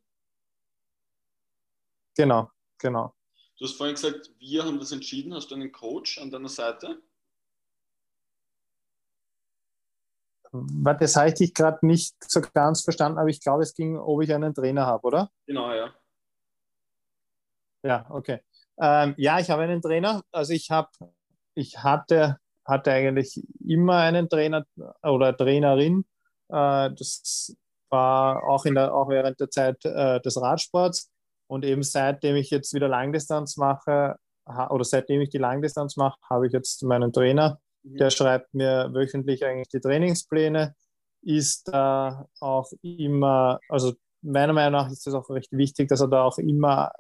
[2.17, 3.15] Genau, genau.
[3.63, 5.33] Du hast vorhin gesagt, wir haben das entschieden.
[5.33, 7.01] Hast du einen Coach an deiner Seite?
[10.51, 14.21] Das habe ich dich gerade nicht so ganz verstanden, aber ich glaube, es ging, ob
[14.21, 15.31] ich einen Trainer habe, oder?
[15.47, 15.95] Genau, ja.
[17.85, 18.41] Ja, okay.
[18.81, 20.25] Ähm, ja, ich habe einen Trainer.
[20.33, 20.91] Also ich habe,
[21.55, 24.67] ich hatte, hatte eigentlich immer einen Trainer
[25.05, 26.05] oder Trainerin.
[26.49, 27.57] Äh, das
[27.91, 31.12] war auch, in der, auch während der Zeit äh, des Radsports.
[31.53, 34.17] Und eben seitdem ich jetzt wieder Langdistanz mache,
[34.71, 37.99] oder seitdem ich die Langdistanz mache, habe ich jetzt meinen Trainer, mhm.
[37.99, 40.75] der schreibt mir wöchentlich eigentlich die Trainingspläne,
[41.21, 46.09] ist da auch immer, also meiner Meinung nach ist es auch recht wichtig, dass er
[46.09, 46.91] da auch immer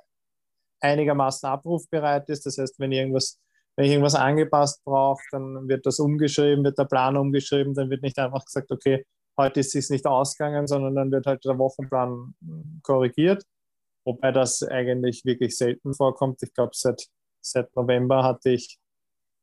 [0.80, 2.44] einigermaßen abrufbereit ist.
[2.44, 3.40] Das heißt, wenn irgendwas,
[3.76, 8.02] wenn ich irgendwas angepasst brauche, dann wird das umgeschrieben, wird der Plan umgeschrieben, dann wird
[8.02, 9.06] nicht einfach gesagt, okay,
[9.38, 12.34] heute ist es nicht ausgegangen, sondern dann wird halt der Wochenplan
[12.82, 13.46] korrigiert.
[14.04, 16.42] Wobei das eigentlich wirklich selten vorkommt.
[16.42, 17.06] Ich glaube, seit,
[17.40, 18.78] seit November hatte ich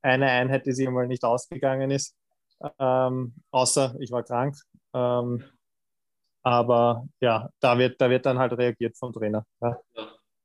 [0.01, 2.15] eine Einheit, die sich einmal nicht ausgegangen ist.
[2.77, 4.55] Ähm, außer ich war krank.
[4.93, 5.43] Ähm,
[6.43, 9.45] aber ja, da wird, da wird dann halt reagiert vom Trainer.
[9.61, 9.77] Ja.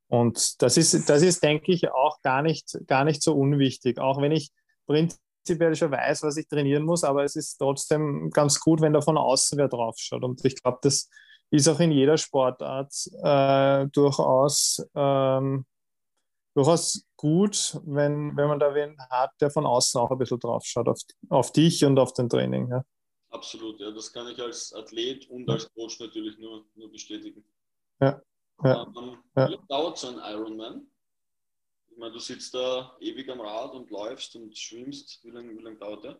[0.08, 3.98] Und das ist, das ist, denke ich, auch gar nicht, gar nicht so unwichtig.
[3.98, 4.52] Auch wenn ich
[4.86, 9.00] prinzipiell schon weiß, was ich trainieren muss, aber es ist trotzdem ganz gut, wenn da
[9.00, 10.22] von außen wer drauf schaut.
[10.24, 11.08] Und ich glaube, das
[11.54, 15.64] ist auch in jeder Sportart äh, durchaus, ähm,
[16.54, 20.64] durchaus gut, wenn, wenn man da wen hat, der von außen auch ein bisschen drauf
[20.64, 22.70] schaut, auf, auf dich und auf den Training.
[22.70, 22.84] Ja.
[23.30, 27.44] Absolut, ja, das kann ich als Athlet und als Coach natürlich nur, nur bestätigen.
[28.00, 28.20] Ja.
[28.62, 28.82] ja.
[28.82, 29.48] Ähm, ja.
[29.48, 30.86] Wie lange dauert so ein Ironman?
[31.90, 35.20] Ich meine, du sitzt da ewig am Rad und läufst und schwimmst.
[35.22, 36.18] Wie lange, wie lange dauert der?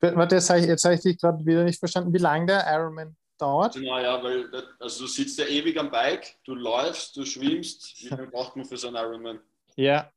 [0.00, 2.64] Warte, jetzt habe ich, jetzt habe ich dich gerade wieder nicht verstanden, wie lange der
[2.66, 3.74] Ironman dauert.
[3.74, 8.02] Genau, ja, weil also du sitzt ja ewig am Bike, du läufst, du schwimmst.
[8.02, 9.40] Wie lange braucht man für so einen Ironman?
[9.76, 10.10] Ja.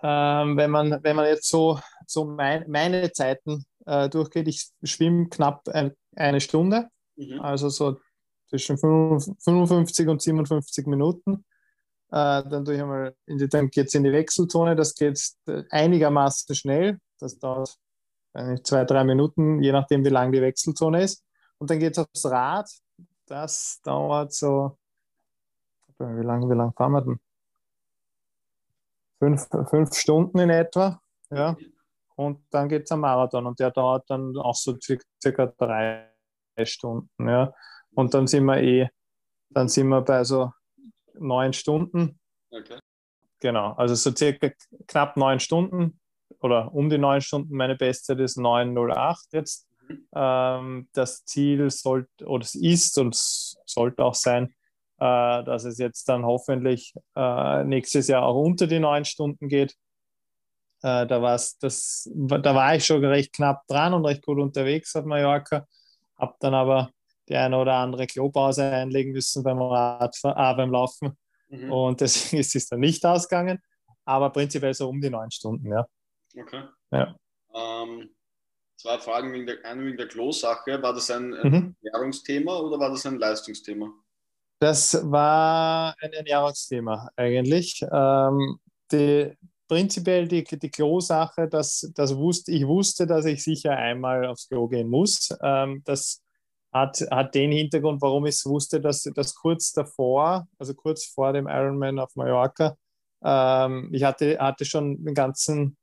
[0.00, 5.28] Ähm, wenn, man, wenn man jetzt so, so mein, meine Zeiten äh, durchgeht, ich schwimme
[5.28, 7.40] knapp ein, eine Stunde, mhm.
[7.40, 7.98] also so
[8.48, 11.44] zwischen 55 und 57 Minuten.
[12.10, 15.20] Äh, dann, dann geht es in die Wechselzone, das geht
[15.70, 16.98] einigermaßen schnell.
[17.18, 17.78] Das dauert
[18.62, 21.24] zwei, drei Minuten, je nachdem, wie lang die Wechselzone ist.
[21.58, 22.70] Und dann geht es aufs Rad.
[23.26, 24.78] Das dauert so,
[25.98, 27.20] wie lange wie lang fahren wir denn?
[29.18, 31.00] Fünf, fünf Stunden in etwa.
[31.30, 31.56] Ja.
[32.14, 36.08] Und dann geht es am Marathon und der dauert dann auch so circa drei
[36.62, 37.28] Stunden.
[37.28, 37.52] Ja.
[37.94, 38.88] Und dann sind wir eh,
[39.50, 40.52] dann sind wir bei so
[41.14, 42.20] neun Stunden.
[42.50, 42.78] Okay.
[43.40, 44.50] Genau, also so circa
[44.86, 46.00] knapp neun Stunden
[46.40, 47.54] oder um die neun Stunden.
[47.54, 49.68] Meine Bestzeit ist 9,08 jetzt.
[50.14, 54.54] Ähm, das Ziel sollte oder es ist und es sollte auch sein,
[54.98, 59.74] äh, dass es jetzt dann hoffentlich äh, nächstes Jahr auch unter die neun Stunden geht.
[60.82, 64.94] Äh, da, war's, das, da war ich schon recht knapp dran und recht gut unterwegs
[64.94, 65.66] auf Mallorca.
[66.16, 66.90] Habe dann aber
[67.28, 71.16] die eine oder andere Klopause einlegen müssen beim, Radfahren, ah, beim Laufen.
[71.48, 71.72] Mhm.
[71.72, 73.60] Und deswegen ist es dann nicht ausgegangen.
[74.04, 75.86] Aber prinzipiell so um die neun Stunden, ja.
[76.40, 76.62] Okay.
[76.92, 77.16] Ja.
[77.54, 78.10] Ähm,
[78.76, 80.80] zwei Fragen wegen der, eine wegen der Klo-Sache.
[80.82, 81.76] War das ein, ein mhm.
[81.82, 83.92] Ernährungsthema oder war das ein Leistungsthema?
[84.60, 87.84] Das war ein Ernährungsthema eigentlich.
[87.90, 88.58] Ähm,
[88.90, 89.32] die,
[89.68, 94.68] prinzipiell die, die Klo-Sache, das, das wusste, ich wusste, dass ich sicher einmal aufs Klo
[94.68, 95.28] gehen muss.
[95.42, 96.22] Ähm, das
[96.72, 101.32] hat, hat den Hintergrund, warum ich es wusste, dass, dass kurz davor, also kurz vor
[101.32, 102.76] dem Ironman auf Mallorca,
[103.24, 105.76] Ähm, ich hatte, hatte schon den ganzen,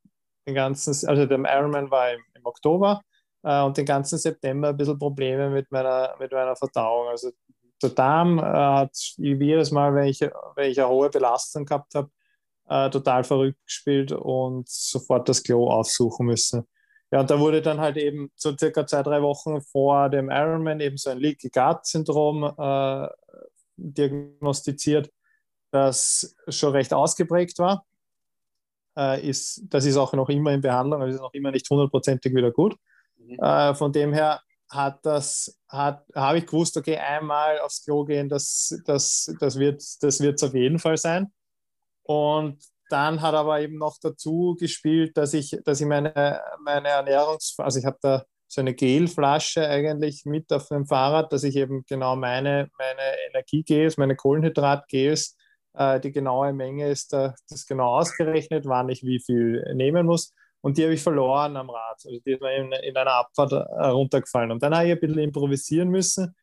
[0.45, 3.01] den ganzen, also der Ironman war im, im Oktober
[3.43, 7.07] äh, und den ganzen September ein bisschen Probleme mit meiner, mit meiner Verdauung.
[7.07, 7.31] Also
[7.81, 12.09] der Darm äh, hat jedes Mal, wenn ich, wenn ich eine hohe Belastung gehabt habe,
[12.67, 16.67] äh, total verrückt gespielt und sofort das Klo aufsuchen müssen.
[17.11, 20.79] Ja, und da wurde dann halt eben so circa zwei, drei Wochen vor dem Ironman
[20.79, 23.07] eben so ein Leaky Gut Syndrom äh,
[23.77, 25.11] diagnostiziert,
[25.71, 27.85] das schon recht ausgeprägt war.
[28.97, 32.33] Äh, ist, das ist auch noch immer in Behandlung, also ist noch immer nicht hundertprozentig
[32.33, 32.75] wieder gut.
[33.17, 33.39] Mhm.
[33.39, 38.29] Äh, von dem her hat das, hat, habe ich gewusst, okay, einmal aufs Klo gehen,
[38.29, 41.31] das, das, das wird es das auf jeden Fall sein.
[42.03, 47.55] Und dann hat aber eben noch dazu gespielt, dass ich, dass ich meine, meine Ernährungs-,
[47.57, 51.83] also ich habe da so eine Gelflasche eigentlich mit auf dem Fahrrad, dass ich eben
[51.87, 55.35] genau meine, meine Energiegels, meine Kohlenhydratgels,
[55.99, 60.33] die genaue Menge ist da, das genau ausgerechnet, wann ich wie viel nehmen muss.
[60.61, 62.01] Und die habe ich verloren am Rad.
[62.03, 64.51] Also die ist mir in, in einer Abfahrt äh, runtergefallen.
[64.51, 66.35] Und dann habe ich ein bisschen improvisieren müssen.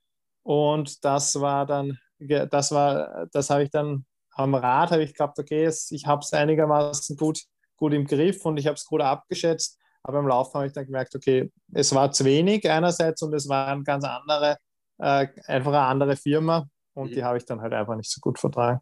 [0.45, 5.39] Und das war dann, das war, das habe ich dann am Rad habe ich gehabt,
[5.39, 7.43] okay, ich habe es einigermaßen gut,
[7.77, 9.79] gut im Griff und ich habe es gut abgeschätzt.
[10.03, 13.49] Aber im Laufen habe ich dann gemerkt, okay, es war zu wenig einerseits und es
[13.49, 14.57] war eine ganz andere,
[14.99, 17.15] äh, einfach eine andere Firma und mhm.
[17.15, 18.81] die habe ich dann halt einfach nicht so gut vertragen.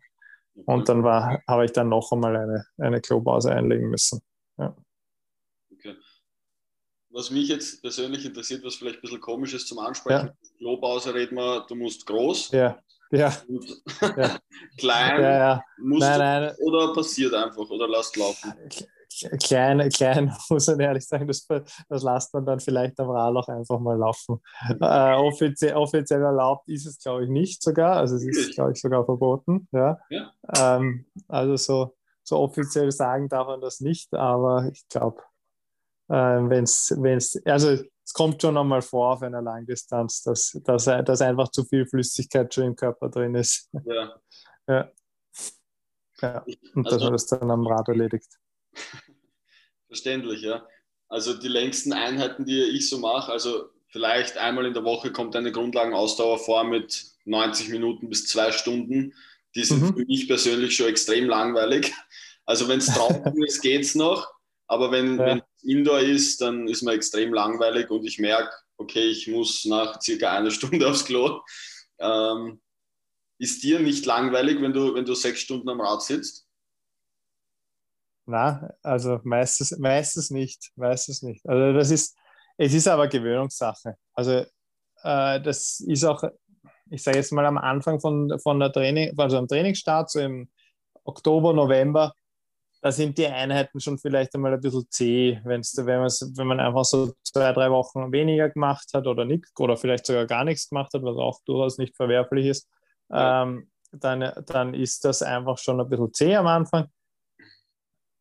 [0.67, 4.21] Und dann war, habe ich dann noch einmal eine, eine Klopause einlegen müssen.
[4.59, 4.77] Ja.
[5.73, 5.97] Okay.
[7.11, 10.49] Was mich jetzt persönlich interessiert, was vielleicht ein bisschen komisch ist zum Ansprechen, ja.
[10.59, 12.53] Klopause reden wir, du musst groß.
[12.53, 12.79] Ja.
[13.11, 13.37] Ja.
[14.01, 14.39] ja.
[14.79, 15.65] Klein ja, ja.
[15.79, 16.55] Musst nein, nein.
[16.61, 18.53] oder passiert einfach oder lasst laufen?
[19.43, 23.49] Klein, klein, muss man ehrlich sagen, das, das lasst man dann vielleicht am Rad auch
[23.49, 24.41] einfach mal laufen.
[24.81, 27.97] Äh, offiziell, offiziell erlaubt ist es, glaube ich, nicht sogar.
[27.97, 29.69] Also es ist, glaube ich, sogar verboten.
[29.73, 29.99] Ja.
[30.11, 30.33] ja.
[30.57, 35.23] Ähm, also so, so offiziell sagen darf man das nicht, aber ich glaube,
[36.09, 37.71] äh, wenn es, also
[38.11, 42.53] es kommt schon einmal vor auf einer Langdistanz, dass, dass, dass einfach zu viel Flüssigkeit
[42.53, 43.69] schon im Körper drin ist.
[43.85, 44.21] Ja.
[44.69, 44.91] ja.
[46.21, 46.45] ja.
[46.75, 48.39] Und also, dass man das dann am Rad erledigt.
[49.87, 50.67] Verständlich, ja.
[51.09, 55.35] Also die längsten Einheiten, die ich so mache, also vielleicht einmal in der Woche kommt
[55.35, 59.15] eine Grundlagenausdauer vor mit 90 Minuten bis zwei Stunden.
[59.55, 59.95] Die sind mhm.
[59.95, 61.93] für mich persönlich schon extrem langweilig.
[62.47, 64.29] Also wenn es draußen ist, geht es noch.
[64.67, 65.27] Aber wenn, ja.
[65.27, 70.01] wenn Indoor ist, dann ist man extrem langweilig und ich merke, okay, ich muss nach
[70.01, 71.41] circa einer Stunde aufs Klo.
[71.99, 72.61] Ähm,
[73.39, 76.47] ist dir nicht langweilig, wenn du, wenn du sechs Stunden am Rad sitzt?
[78.31, 81.45] Na, also meistens, meistens nicht, meistens nicht.
[81.49, 82.17] Also das ist,
[82.57, 83.97] es ist aber Gewöhnungssache.
[84.15, 84.45] Also
[85.03, 86.23] äh, das ist auch,
[86.91, 90.49] ich sage jetzt mal am Anfang von, von der Training, also am Trainingsstart, so im
[91.03, 92.15] Oktober, November,
[92.81, 96.85] da sind die Einheiten schon vielleicht einmal ein bisschen zäh, wenn's, wenn, wenn man einfach
[96.85, 100.95] so zwei, drei Wochen weniger gemacht hat oder nichts oder vielleicht sogar gar nichts gemacht
[100.95, 102.69] hat, was auch durchaus nicht verwerflich ist,
[103.09, 103.43] ja.
[103.43, 106.87] ähm, dann, dann ist das einfach schon ein bisschen zäh am Anfang.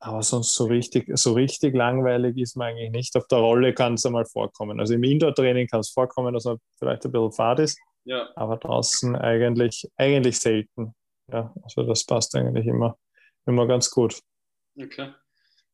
[0.01, 3.15] Aber sonst so richtig, so richtig langweilig ist man eigentlich nicht.
[3.17, 4.79] Auf der Rolle kann es einmal vorkommen.
[4.79, 7.77] Also im Indoor-Training kann es vorkommen, dass man vielleicht ein bisschen fad ist.
[8.05, 8.29] Ja.
[8.35, 10.95] Aber draußen eigentlich, eigentlich selten.
[11.31, 12.97] Ja, also das passt eigentlich immer,
[13.45, 14.19] immer ganz gut.
[14.81, 15.11] Okay.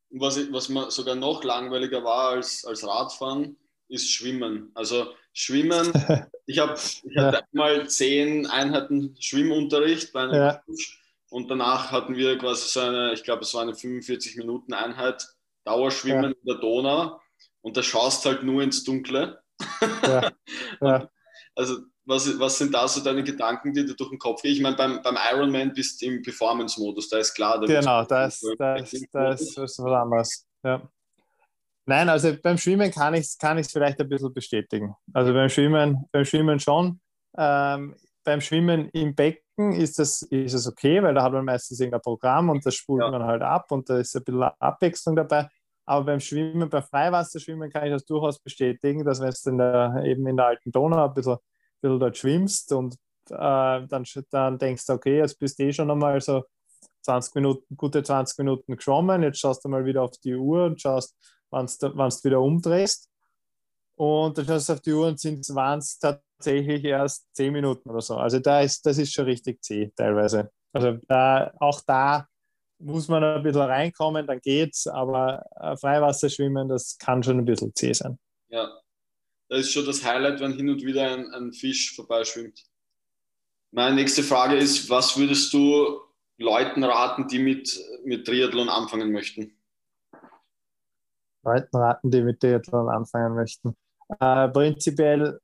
[0.10, 3.58] Was, was mir sogar noch langweiliger war als, als Radfahren,
[3.88, 4.72] ist Schwimmen.
[4.74, 5.92] Also Schwimmen,
[6.48, 7.44] ich, hab, ich hatte ja.
[7.54, 10.62] einmal zehn Einheiten Schwimmunterricht bei einem ja.
[10.66, 15.26] Coach und danach hatten wir quasi so eine, ich glaube, es war eine 45-Minuten-Einheit
[15.66, 16.30] Dauerschwimmen ja.
[16.30, 17.20] in der Donau
[17.62, 19.42] und da schaust halt nur ins Dunkle.
[20.04, 20.32] Ja.
[20.82, 21.10] ja.
[21.56, 24.54] also was, was sind da so deine Gedanken, die dir durch den Kopf gehen?
[24.54, 27.60] Ich meine, beim, beim Ironman bist du im Performance-Modus, da ist klar.
[27.60, 30.46] Da genau, da ist, da, ist, da ist was anderes.
[30.64, 30.88] Ja.
[31.88, 34.96] Nein, also beim Schwimmen kann ich es kann vielleicht ein bisschen bestätigen.
[35.14, 37.00] Also beim Schwimmen, beim Schwimmen schon.
[37.38, 41.80] Ähm, beim Schwimmen im Becken ist das ist es okay, weil da hat man meistens
[41.80, 43.12] irgendein Programm und das spult ja.
[43.12, 45.48] man halt ab und da ist ein bisschen Abwechslung dabei.
[45.86, 50.02] Aber beim Schwimmen, beim Freiwasserschwimmen kann ich das durchaus bestätigen, dass wenn es in der,
[50.04, 51.38] eben in der alten Donau ein bisschen
[51.86, 52.96] bisschen dort schwimmst und
[53.30, 56.44] äh, dann, dann denkst du, okay, jetzt bist du eh schon einmal so
[57.04, 60.82] 20 Minuten, gute 20 Minuten geschwommen, jetzt schaust du mal wieder auf die Uhr und
[60.82, 61.16] schaust,
[61.50, 63.10] wann du wieder umdrehst.
[63.98, 65.24] Und dann schaust du auf die Uhr und
[65.56, 66.00] waren es
[66.38, 68.15] tatsächlich erst 10 Minuten oder so.
[68.15, 70.52] Also da ist, das ist schon richtig zäh teilweise.
[70.74, 72.28] Also da, auch da
[72.80, 77.74] muss man ein bisschen reinkommen, dann geht's, aber äh, Freiwasserschwimmen, das kann schon ein bisschen
[77.74, 78.19] zäh sein.
[78.50, 78.69] Ja,
[79.48, 82.63] da ist schon das Highlight, wenn hin und wieder ein, ein Fisch vorbeischwimmt.
[83.71, 86.02] Meine nächste Frage ist, was würdest du
[86.38, 89.58] Leuten raten, die mit, mit Triathlon anfangen möchten?
[91.43, 93.76] Leuten raten, die mit Triathlon anfangen möchten.
[94.19, 95.39] Äh, prinzipiell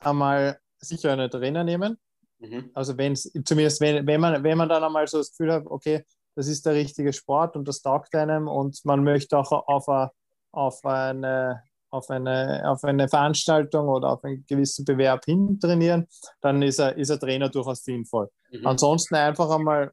[0.00, 1.98] einmal sicher eine Trainer nehmen.
[2.38, 2.70] Mhm.
[2.74, 5.66] Also wenn es, zumindest wenn, wenn, man, wenn man dann einmal so das Gefühl hat,
[5.66, 9.88] okay, das ist der richtige Sport und das taugt einem und man möchte auch auf,
[9.88, 10.10] a,
[10.52, 16.06] auf, eine, auf, eine, auf eine Veranstaltung oder auf einen gewissen Bewerb hin trainieren,
[16.40, 18.30] dann ist ein, ist ein Trainer durchaus sinnvoll.
[18.50, 18.66] Mhm.
[18.66, 19.92] Ansonsten einfach einmal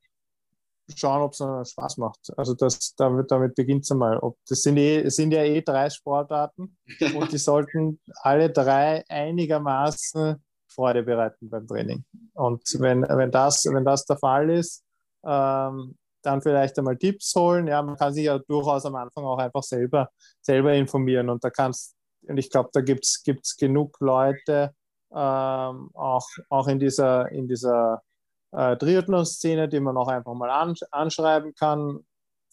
[0.95, 2.31] schauen, ob es Spaß macht.
[2.37, 4.17] Also das, damit, damit beginnt es einmal.
[4.19, 6.77] Ob, das sind, eh, sind ja eh drei Sportarten
[7.15, 12.05] und die sollten alle drei einigermaßen Freude bereiten beim Training.
[12.33, 14.83] Und wenn, wenn, das, wenn das der Fall ist,
[15.25, 17.67] ähm, dann vielleicht einmal Tipps holen.
[17.67, 20.09] Ja, man kann sich ja durchaus am Anfang auch einfach selber,
[20.41, 21.29] selber informieren.
[21.29, 21.95] Und da kannst,
[22.27, 24.73] und ich glaube, da gibt es genug Leute,
[25.11, 28.01] ähm, auch, auch in dieser, in dieser
[28.51, 32.05] äh, Triathlon-Szene, die man auch einfach mal an, anschreiben kann,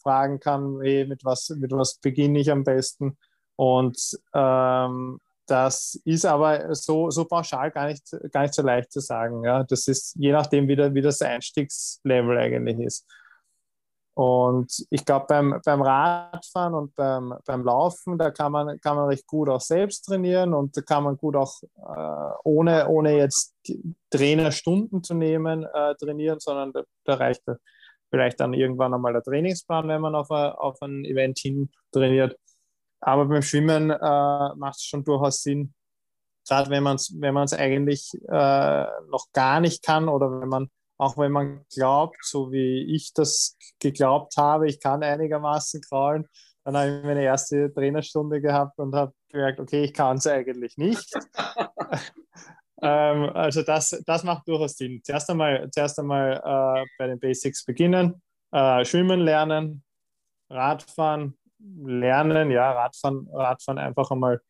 [0.03, 3.19] fragen kann, hey, mit, was, mit was beginne ich am besten.
[3.57, 9.01] Und ähm, das ist aber so, so pauschal gar nicht, gar nicht so leicht zu
[9.01, 9.45] sagen.
[9.45, 9.63] Ja?
[9.65, 13.07] Das ist je nachdem, wie, der, wie das Einstiegslevel eigentlich ist.
[14.15, 19.09] Und ich glaube, beim, beim Radfahren und beim, beim Laufen, da kann man, kann man
[19.09, 23.57] recht gut auch selbst trainieren und da kann man gut auch äh, ohne, ohne jetzt
[24.11, 27.43] Trainerstunden zu nehmen äh, trainieren, sondern da, da reicht
[28.09, 32.39] vielleicht dann irgendwann einmal der Trainingsplan, wenn man auf, a, auf ein Event hin trainiert.
[33.01, 35.75] Aber beim Schwimmen äh, macht es schon durchaus Sinn,
[36.47, 41.19] gerade wenn man es wenn eigentlich äh, noch gar nicht kann oder wenn man auch
[41.19, 46.27] wenn man glaubt, so wie ich das geglaubt habe, ich kann einigermaßen kraulen,
[46.65, 50.77] dann habe ich meine erste Trainerstunde gehabt und habe gemerkt, okay, ich kann es eigentlich
[50.79, 51.13] nicht.
[52.83, 55.01] ähm, also das, das macht durchaus Sinn.
[55.05, 59.85] Zuerst einmal, zuerst einmal äh, bei den Basics beginnen, äh, schwimmen lernen,
[60.49, 64.41] Radfahren lernen, ja, Radfahren, Radfahren einfach einmal,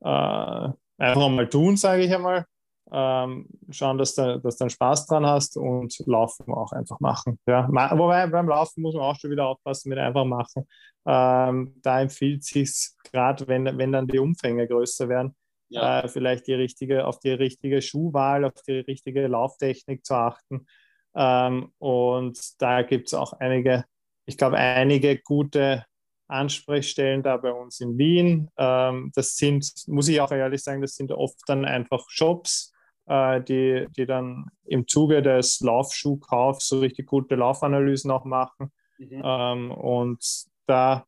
[0.00, 2.44] äh, einfach einmal tun, sage ich einmal
[2.92, 7.38] ähm, schauen, dass du, dass du einen Spaß dran hast und Laufen auch einfach machen.
[7.46, 7.66] Ja.
[7.68, 10.68] Wobei beim Laufen muss man auch schon wieder aufpassen mit einfach machen.
[11.06, 15.34] Ähm, da empfiehlt sich gerade, wenn, wenn dann die Umfänge größer werden,
[15.70, 16.00] ja.
[16.00, 20.66] äh, vielleicht die richtige, auf die richtige Schuhwahl, auf die richtige Lauftechnik zu achten.
[21.14, 23.84] Ähm, und da gibt es auch einige,
[24.26, 25.86] ich glaube, einige gute
[26.28, 28.48] Ansprechstellen da bei uns in Wien.
[28.58, 32.72] Ähm, das sind, muss ich auch ehrlich sagen, das sind oft dann einfach Shops,
[33.08, 38.72] die, die dann im Zuge des Laufschuhkaufs so richtig gute Laufanalysen auch machen.
[38.98, 39.22] Mhm.
[39.24, 40.24] Ähm, und
[40.66, 41.04] da,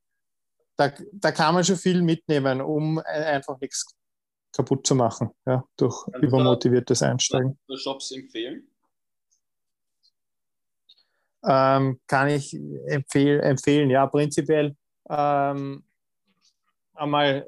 [0.76, 3.94] da, da kann man schon viel mitnehmen, um einfach nichts
[4.52, 7.58] kaputt zu machen, ja, durch Kannst übermotiviertes Einsteigen.
[7.66, 8.68] Du Shops empfehlen?
[11.46, 12.54] Ähm, kann ich
[12.86, 14.76] empfehl, empfehlen, ja, prinzipiell
[15.10, 15.84] ähm,
[16.94, 17.46] einmal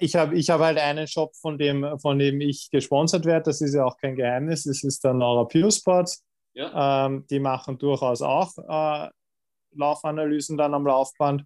[0.00, 3.44] ich habe ich hab halt einen Shop, von dem, von dem ich gesponsert werde.
[3.44, 4.64] Das ist ja auch kein Geheimnis.
[4.64, 6.24] Das ist der Nora Pure Sports.
[6.54, 7.06] Ja.
[7.06, 9.08] Ähm, die machen durchaus auch äh,
[9.72, 11.42] Laufanalysen dann am Laufband.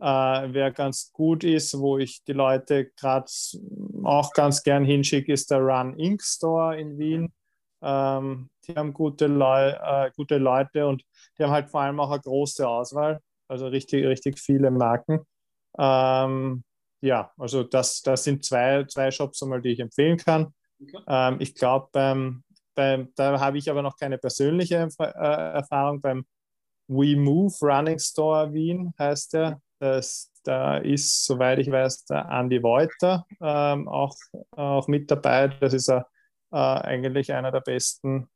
[0.00, 3.26] Äh, wer ganz gut ist, wo ich die Leute gerade
[4.04, 6.22] auch ganz gern hinschicke, ist der Run Inc.
[6.22, 7.32] Store in Wien.
[7.82, 11.04] Ähm, die haben gute, Leu äh, gute Leute und
[11.36, 15.20] die haben halt vor allem auch eine große Auswahl, also richtig, richtig viele Marken.
[15.78, 16.64] Ähm,
[17.00, 20.52] ja, also das, das sind zwei, zwei Shops einmal, die ich empfehlen kann.
[20.80, 21.02] Okay.
[21.08, 22.42] Ähm, ich glaube, beim,
[22.74, 26.00] beim, da habe ich aber noch keine persönliche äh, Erfahrung.
[26.00, 26.26] Beim
[26.88, 29.60] We Move Running Store Wien heißt der.
[29.80, 34.16] Das, da ist, soweit ich weiß, der Andy Wolter ähm, auch,
[34.52, 35.48] auch mit dabei.
[35.48, 36.06] Das ist a,
[36.50, 38.28] äh, eigentlich einer der besten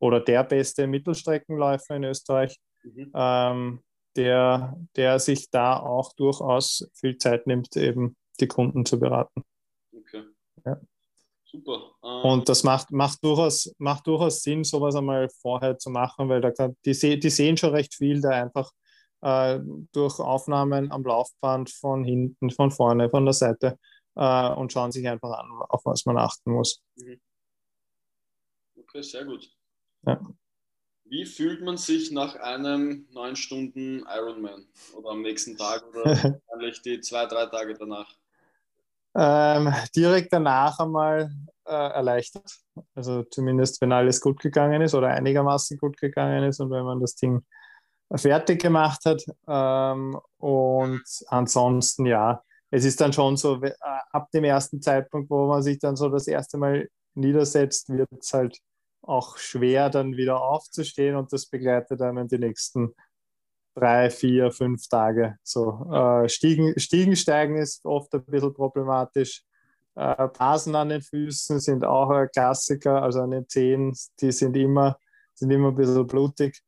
[0.00, 2.58] oder der beste Mittelstreckenläufer in Österreich.
[2.82, 3.12] Mhm.
[3.14, 3.82] Ähm,
[4.16, 9.42] der, der sich da auch durchaus viel Zeit nimmt, eben die Kunden zu beraten.
[9.94, 10.24] Okay.
[10.64, 10.80] Ja.
[11.44, 11.92] Super.
[12.02, 16.40] Ähm, und das macht, macht, durchaus, macht durchaus Sinn, sowas einmal vorher zu machen, weil
[16.40, 18.72] da kann, die, die sehen schon recht viel, da einfach
[19.20, 19.60] äh,
[19.92, 23.78] durch Aufnahmen am Laufband von hinten, von vorne, von der Seite
[24.14, 26.82] äh, und schauen sich einfach an, auf was man achten muss.
[26.96, 27.20] Mhm.
[28.76, 29.48] Okay, sehr gut.
[30.06, 30.20] Ja.
[31.12, 34.64] Wie fühlt man sich nach einem neun Stunden Ironman
[34.96, 36.04] oder am nächsten Tag oder
[36.48, 38.16] wahrscheinlich die zwei, drei Tage danach?
[39.14, 41.30] Ähm, direkt danach einmal
[41.66, 42.50] äh, erleichtert.
[42.94, 46.98] Also zumindest, wenn alles gut gegangen ist oder einigermaßen gut gegangen ist und wenn man
[46.98, 47.44] das Ding
[48.14, 49.22] fertig gemacht hat.
[49.46, 53.60] Ähm, und ansonsten, ja, es ist dann schon so,
[54.12, 58.32] ab dem ersten Zeitpunkt, wo man sich dann so das erste Mal niedersetzt, wird es
[58.32, 58.58] halt
[59.02, 62.94] auch schwer, dann wieder aufzustehen und das begleitet dann die nächsten
[63.74, 65.36] drei, vier, fünf Tage.
[65.42, 69.42] So, äh, Stiegen, Stiegen steigen ist oft ein bisschen problematisch.
[69.94, 74.56] Äh, Basen an den Füßen sind auch ein Klassiker, also an den Zehen, die sind
[74.56, 74.98] immer,
[75.34, 76.62] sind immer ein bisschen blutig.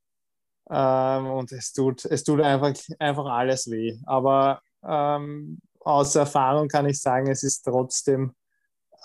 [0.71, 3.99] Ähm, und es tut, es tut einfach, einfach alles weh.
[4.07, 8.35] Aber ähm, aus Erfahrung kann ich sagen, es ist trotzdem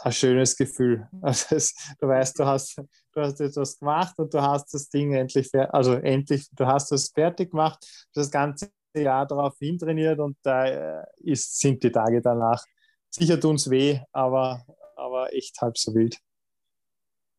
[0.02, 1.08] ein schönes Gefühl.
[1.22, 5.14] Also es, du weißt, du hast, du hast etwas gemacht und du hast das Ding
[5.14, 10.66] endlich, also endlich, du hast es fertig gemacht, das ganze Jahr darauf hintrainiert und da
[10.66, 12.64] äh, ist, sind die Tage danach.
[13.10, 16.18] Sicher tun es weh, aber, aber echt halb so wild.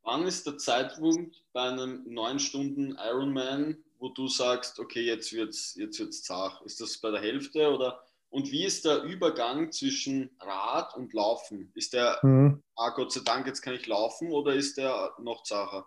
[0.02, 5.50] Wann ist der Zeitpunkt bei einem neun Stunden Ironman, wo du sagst, okay, jetzt wird
[5.50, 6.60] es jetzt wird's zart?
[6.62, 11.72] Ist das bei der Hälfte oder und wie ist der Übergang zwischen Rad und Laufen?
[11.74, 12.62] Ist der, mhm.
[12.76, 15.84] ah Gott sei Dank, jetzt kann ich laufen oder ist der noch zacher?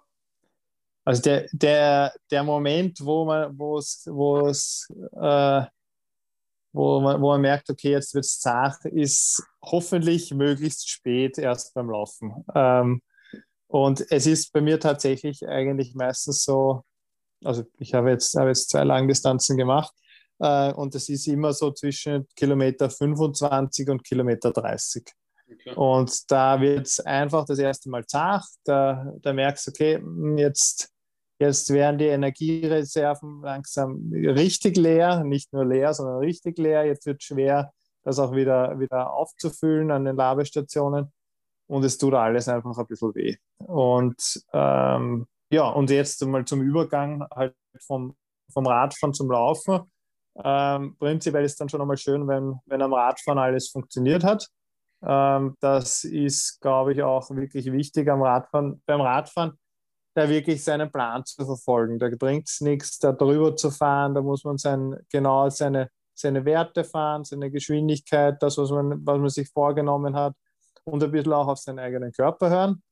[1.05, 5.61] Also der, der, der Moment, wo man, wo es, wo es, äh,
[6.73, 11.73] wo man, wo man merkt, okay, jetzt wird es zart, ist hoffentlich möglichst spät erst
[11.73, 12.43] beim Laufen.
[12.53, 13.01] Ähm,
[13.67, 16.83] und es ist bei mir tatsächlich eigentlich meistens so,
[17.43, 19.93] also ich habe jetzt, habe jetzt zwei Langdistanzen gemacht
[20.43, 25.03] äh, und es ist immer so zwischen Kilometer 25 und Kilometer 30.
[25.49, 25.73] Okay.
[25.75, 28.45] Und da wird es einfach das erste Mal zart.
[28.65, 30.91] Da, da merkst du, okay, hm, jetzt,
[31.39, 36.85] jetzt werden die Energiereserven langsam richtig leer, nicht nur leer, sondern richtig leer.
[36.85, 37.71] Jetzt wird es schwer,
[38.03, 41.13] das auch wieder, wieder aufzufüllen an den Labestationen.
[41.67, 43.37] Und es tut alles einfach ein bisschen weh.
[43.59, 48.17] Und ähm, ja, und jetzt mal zum Übergang halt vom,
[48.51, 49.89] vom Radfahren zum Laufen.
[50.35, 54.47] Ähm, prinzipiell ist dann schon einmal schön, wenn, wenn am Radfahren alles funktioniert hat.
[55.05, 59.57] Ähm, das ist, glaube ich, auch wirklich wichtig am Radfahren, beim Radfahren,
[60.15, 61.99] da wirklich seinen Plan zu verfolgen.
[61.99, 66.45] Da bringt es nichts, da drüber zu fahren, da muss man sein, genau seine, seine
[66.45, 70.35] Werte fahren, seine Geschwindigkeit, das, was man, was man sich vorgenommen hat
[70.83, 72.83] und ein bisschen auch auf seinen eigenen Körper hören.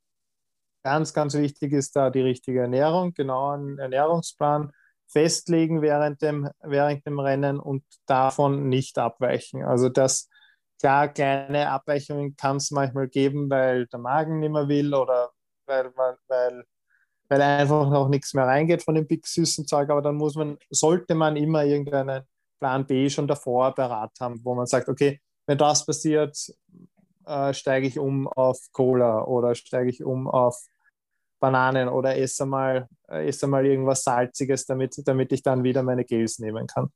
[0.83, 4.71] Ganz, ganz wichtig ist da die richtige Ernährung, genau ein Ernährungsplan
[5.11, 9.63] festlegen während dem, während dem Rennen und davon nicht abweichen.
[9.63, 10.29] Also das,
[10.79, 15.31] klar, kleine Abweichungen kann es manchmal geben, weil der Magen nicht mehr will oder
[15.65, 16.63] weil, weil, weil,
[17.29, 20.57] weil einfach noch nichts mehr reingeht von dem big süßen Zeug, aber dann muss man,
[20.69, 22.23] sollte man immer irgendeinen
[22.59, 26.37] Plan B schon davor parat haben, wo man sagt, okay, wenn das passiert,
[27.25, 30.63] äh, steige ich um auf Cola oder steige ich um auf
[31.41, 36.05] Bananen oder esse mal, äh, esse mal irgendwas Salziges, damit, damit ich dann wieder meine
[36.05, 36.91] Gels nehmen kann.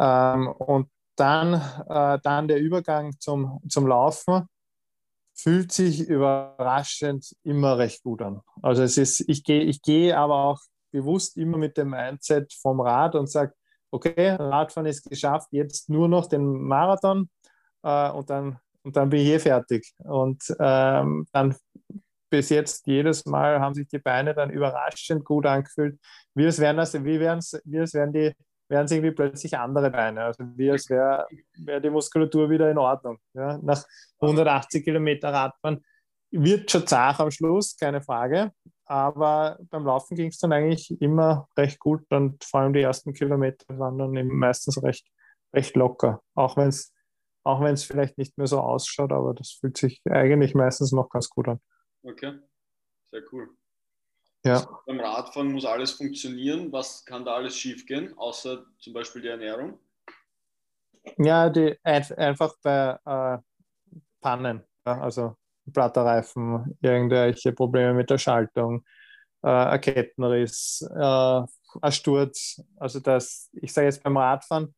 [0.00, 1.54] Ähm, und dann,
[1.88, 4.48] äh, dann der Übergang zum, zum Laufen
[5.34, 8.40] fühlt sich überraschend immer recht gut an.
[8.62, 10.60] Also es ist, ich gehe ich geh aber auch
[10.90, 13.52] bewusst immer mit dem Mindset vom Rad und sage,
[13.90, 17.28] okay, Radfahren ist geschafft, jetzt nur noch den Marathon
[17.82, 19.92] äh, und, dann, und dann bin ich hier fertig.
[19.98, 21.54] Und ähm, dann
[22.34, 26.00] bis jetzt jedes Mal haben sich die Beine dann überraschend gut angefühlt.
[26.34, 28.32] Wie es wären, also wie wären, wie es wären die
[28.68, 30.24] wären es irgendwie plötzlich andere Beine.
[30.24, 31.28] Also wie als wäre
[31.58, 33.18] wär die Muskulatur wieder in Ordnung.
[33.34, 33.58] Ja?
[33.62, 33.84] Nach
[34.20, 35.84] 180 Kilometer Radfahren
[36.32, 38.50] wird schon zart am Schluss, keine Frage.
[38.86, 43.12] Aber beim Laufen ging es dann eigentlich immer recht gut und vor allem die ersten
[43.12, 45.06] Kilometer waren dann meistens recht,
[45.54, 46.20] recht locker.
[46.34, 46.92] Auch wenn es
[47.44, 51.46] auch vielleicht nicht mehr so ausschaut, aber das fühlt sich eigentlich meistens noch ganz gut
[51.46, 51.60] an.
[52.04, 52.38] Okay,
[53.10, 53.48] sehr cool.
[54.44, 54.56] Ja.
[54.56, 56.70] Also beim Radfahren muss alles funktionieren.
[56.70, 59.78] Was kann da alles schiefgehen, außer zum Beispiel die Ernährung?
[61.16, 63.38] Ja, die, einfach bei äh,
[64.20, 65.36] Pannen, ja, also
[65.72, 68.84] Platterreifen, irgendwelche Probleme mit der Schaltung,
[69.42, 71.42] äh, ein Kettenriss, äh,
[71.80, 72.62] ein Sturz.
[72.76, 74.74] Also das, ich sage jetzt beim Radfahren,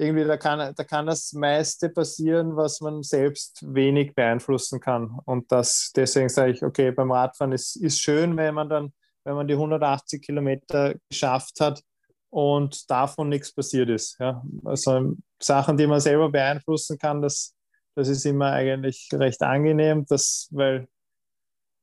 [0.00, 5.18] irgendwie, da kann, da kann das meiste passieren, was man selbst wenig beeinflussen kann.
[5.26, 8.92] Und das, deswegen sage ich, okay, beim Radfahren ist, ist schön, wenn man dann,
[9.24, 11.82] wenn man die 180 Kilometer geschafft hat
[12.30, 14.16] und davon nichts passiert ist.
[14.18, 14.42] Ja.
[14.64, 17.54] Also Sachen, die man selber beeinflussen kann, das,
[17.94, 20.88] das ist immer eigentlich recht angenehm, das, weil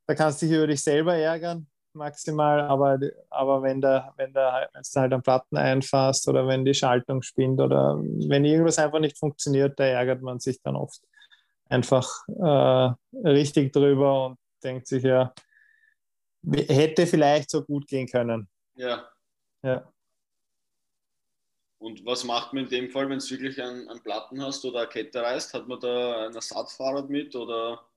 [0.08, 1.68] da kannst du dich über dich selber ärgern,
[1.98, 6.64] maximal, aber, aber wenn, der, wenn, der, wenn du halt am Platten einfasst oder wenn
[6.64, 11.02] die Schaltung spinnt oder wenn irgendwas einfach nicht funktioniert, da ärgert man sich dann oft
[11.70, 15.34] einfach äh, richtig drüber und denkt sich ja,
[16.44, 18.48] hätte vielleicht so gut gehen können.
[18.76, 19.08] Ja.
[19.64, 19.92] Ja.
[21.80, 24.80] Und was macht man in dem Fall, wenn es wirklich einen, einen Platten hast oder
[24.82, 25.54] eine Kette reißt?
[25.54, 27.88] Hat man da ein Ersatzfahrrad mit oder?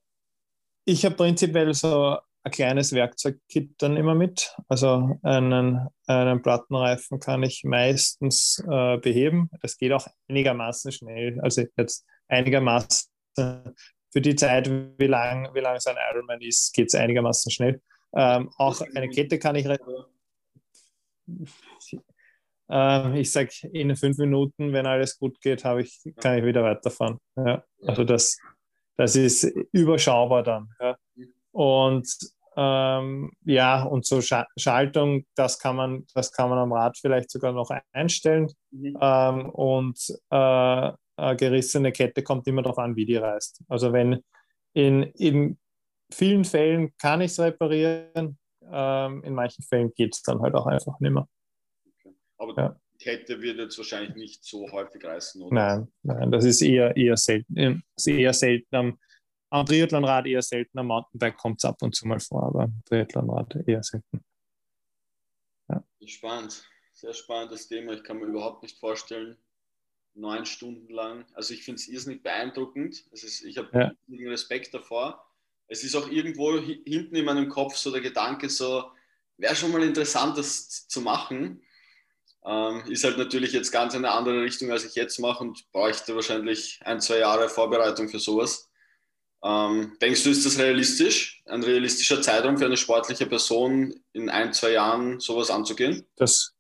[0.85, 4.55] Ich habe prinzipiell so ein kleines Werkzeugkit dann immer mit.
[4.69, 9.51] Also einen, einen Plattenreifen kann ich meistens äh, beheben.
[9.63, 11.39] Das geht auch einigermaßen schnell.
[11.41, 16.89] Also jetzt einigermaßen für die Zeit, wie lang, wie lang es ein Ironman ist, geht
[16.89, 17.81] es einigermaßen schnell.
[18.15, 19.67] Ähm, auch eine Kette kann ich.
[22.71, 27.19] Äh, ich sage, in fünf Minuten, wenn alles gut geht, ich, kann ich wieder weiterfahren.
[27.37, 27.65] Ja.
[27.87, 28.39] Also das,
[28.97, 30.71] das ist überschaubar dann.
[30.81, 30.97] Ja.
[31.53, 32.09] Und
[32.57, 37.31] ähm, ja, und so Sch Schaltung, das kann man, das kann man am Rad vielleicht
[37.31, 38.49] sogar noch einstellen.
[38.71, 38.99] Mhm.
[39.01, 39.99] Ähm, und
[40.31, 43.63] äh, eine gerissene Kette kommt immer darauf an, wie die reißt.
[43.69, 44.23] Also wenn
[44.73, 45.59] in, in
[46.13, 48.39] vielen Fällen kann ich es reparieren,
[48.71, 51.29] ähm, in manchen Fällen geht es dann halt auch einfach nicht mehr.
[51.87, 52.15] Okay.
[52.39, 52.77] Aber ja.
[52.95, 55.55] die Kette wird jetzt wahrscheinlich nicht so häufig reißen, oder?
[55.55, 57.83] Nein, nein, das ist eher, eher selten.
[57.97, 58.99] Ist eher selten am,
[59.51, 62.83] am Triathlonrad eher selten, am Mountainbike kommt es ab und zu mal vor, aber am
[62.87, 64.25] Triathlonrad eher selten.
[65.69, 65.85] Ja.
[66.07, 67.93] Spannend, sehr spannendes Thema.
[67.93, 69.37] Ich kann mir überhaupt nicht vorstellen,
[70.15, 71.25] neun Stunden lang.
[71.35, 73.05] Also ich finde es irrsinnig beeindruckend.
[73.13, 73.69] Es ist, ich habe
[74.09, 74.31] ja.
[74.31, 75.25] Respekt davor.
[75.69, 78.91] Es ist auch irgendwo hinten in meinem Kopf so der Gedanke, so
[79.37, 81.63] wäre schon mal interessant, das zu machen.
[82.45, 85.71] Ähm, ist halt natürlich jetzt ganz in eine andere Richtung, als ich jetzt mache und
[85.73, 88.70] bräuchte wahrscheinlich ein, zwei Jahre Vorbereitung für sowas.
[89.43, 91.43] Ähm, denkst du, ist das realistisch?
[91.47, 96.07] Ein realistischer Zeitraum für eine sportliche Person in ein, zwei Jahren sowas anzugehen?
[96.17, 96.53] Das,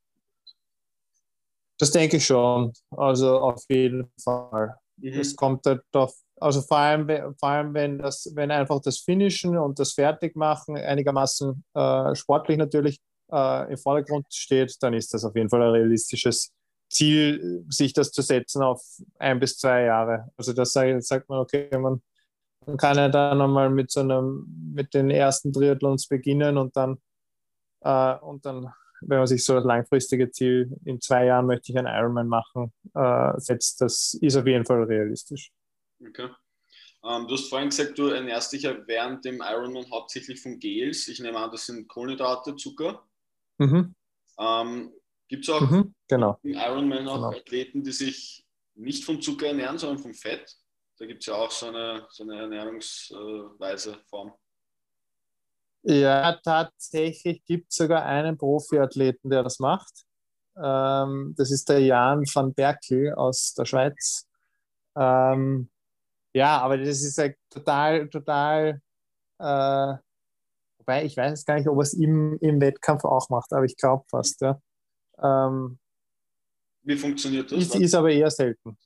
[1.78, 2.72] das denke ich schon.
[2.90, 4.76] Also auf jeden Fall.
[4.96, 5.20] Mhm.
[5.20, 9.58] Es kommt halt auf, also vor allem, vor allem wenn, das, wenn einfach das Finishen
[9.58, 12.98] und das Fertigmachen einigermaßen äh, sportlich natürlich
[13.30, 16.50] äh, im Vordergrund steht, dann ist das auf jeden Fall ein realistisches
[16.90, 18.82] Ziel, sich das zu setzen auf
[19.18, 20.30] ein bis zwei Jahre.
[20.36, 22.00] Also das sagt man, okay, man, man
[22.76, 26.98] kann ja dann nochmal mit so einem, mit den ersten Triathlons beginnen und dann,
[27.80, 31.78] äh, und dann wenn man sich so das langfristige Ziel, in zwei Jahren möchte ich
[31.78, 35.50] einen Ironman machen, äh, setzt, das ist auf jeden Fall realistisch.
[36.06, 36.28] Okay.
[37.02, 41.08] Ähm, du hast vorhin gesagt, du ernährst dich ja während dem Ironman hauptsächlich von Gels.
[41.08, 43.06] Ich nehme an, das sind Kohlenhydrate, Zucker.
[43.58, 43.94] Mhm.
[44.38, 44.92] Ähm,
[45.28, 46.38] Gibt es auch mhm, genau.
[46.42, 47.30] im Ironman auch genau.
[47.30, 48.44] Athleten, die sich
[48.74, 50.56] nicht vom Zucker ernähren, sondern vom Fett?
[51.00, 54.34] Da gibt es ja auch so eine, so eine Ernährungsweise, Form.
[55.82, 60.04] Ja, tatsächlich gibt es sogar einen Profiathleten, der das macht.
[60.62, 64.28] Ähm, das ist der Jan van Berkel aus der Schweiz.
[64.94, 65.70] Ähm,
[66.34, 68.82] ja, aber das ist halt total, total,
[69.38, 69.94] äh,
[70.76, 73.78] wobei ich weiß gar nicht, ob er es im, im Wettkampf auch macht, aber ich
[73.78, 74.60] glaube fast, ja.
[75.18, 75.78] Ähm,
[76.82, 77.58] Wie funktioniert das?
[77.58, 78.76] Ist, ist aber eher selten.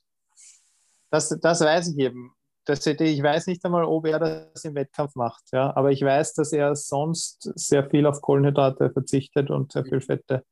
[1.15, 2.35] Das, das weiß ich eben
[2.65, 6.33] das ich weiß nicht einmal, ob er das im Wettkampf macht, ja, aber ich weiß,
[6.33, 10.43] dass er sonst sehr viel auf Kohlenhydrate verzichtet und sehr viel Fette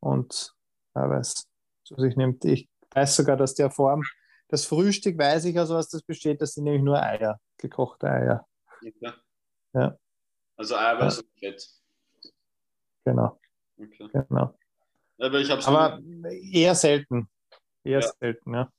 [0.00, 0.54] und
[0.94, 1.48] er weiß,
[1.84, 2.44] zu sich nimmt.
[2.44, 4.04] Ich weiß sogar, dass der Form,
[4.48, 8.46] das Frühstück weiß ich also, was das besteht, das sind nämlich nur Eier, gekochte Eier.
[9.00, 9.14] Ja.
[9.74, 9.96] ja.
[10.56, 11.22] Also Eiweiß ja.
[11.22, 11.68] und Fett.
[13.04, 13.40] Genau.
[13.76, 14.08] Okay.
[14.12, 14.54] genau.
[15.18, 16.00] Aber, ich aber
[16.52, 17.28] eher selten.
[17.82, 18.12] Eher ja.
[18.20, 18.72] selten, ja.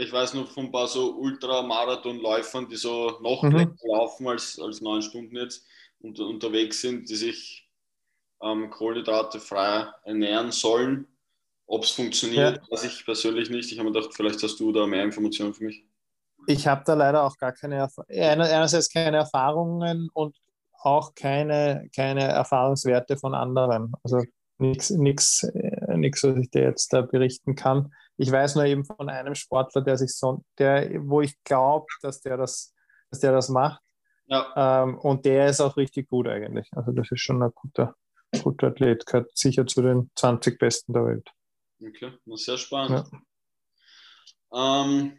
[0.00, 3.50] Ich weiß noch von ein paar so Ultramarathonläufern, die so noch mhm.
[3.50, 5.66] länger laufen als, als neun Stunden jetzt
[6.00, 7.68] und unterwegs sind, die sich
[8.40, 11.08] ähm, Kohlenhydrate frei ernähren sollen.
[11.66, 12.70] Ob es funktioniert, ja.
[12.70, 13.72] weiß ich persönlich nicht.
[13.72, 15.84] Ich habe mir gedacht, vielleicht hast du da mehr Informationen für mich.
[16.46, 18.40] Ich habe da leider auch gar keine Erfahrungen.
[18.40, 20.36] Einerseits keine Erfahrungen und
[20.80, 23.92] auch keine, keine Erfahrungswerte von anderen.
[24.04, 24.22] Also
[24.58, 27.92] nichts, äh, was ich dir jetzt da berichten kann.
[28.18, 32.20] Ich weiß nur eben von einem Sportler, der sich so, der, wo ich glaube, dass
[32.20, 32.74] der das,
[33.10, 33.80] dass der das macht.
[34.26, 34.82] Ja.
[34.82, 36.68] Ähm, und der ist auch richtig gut eigentlich.
[36.72, 37.94] Also das ist schon ein guter,
[38.42, 41.30] guter Athlet, gehört sicher zu den 20 Besten der Welt.
[41.80, 43.06] Okay, sehr spannend.
[44.52, 44.82] Ja.
[44.82, 45.16] Ähm,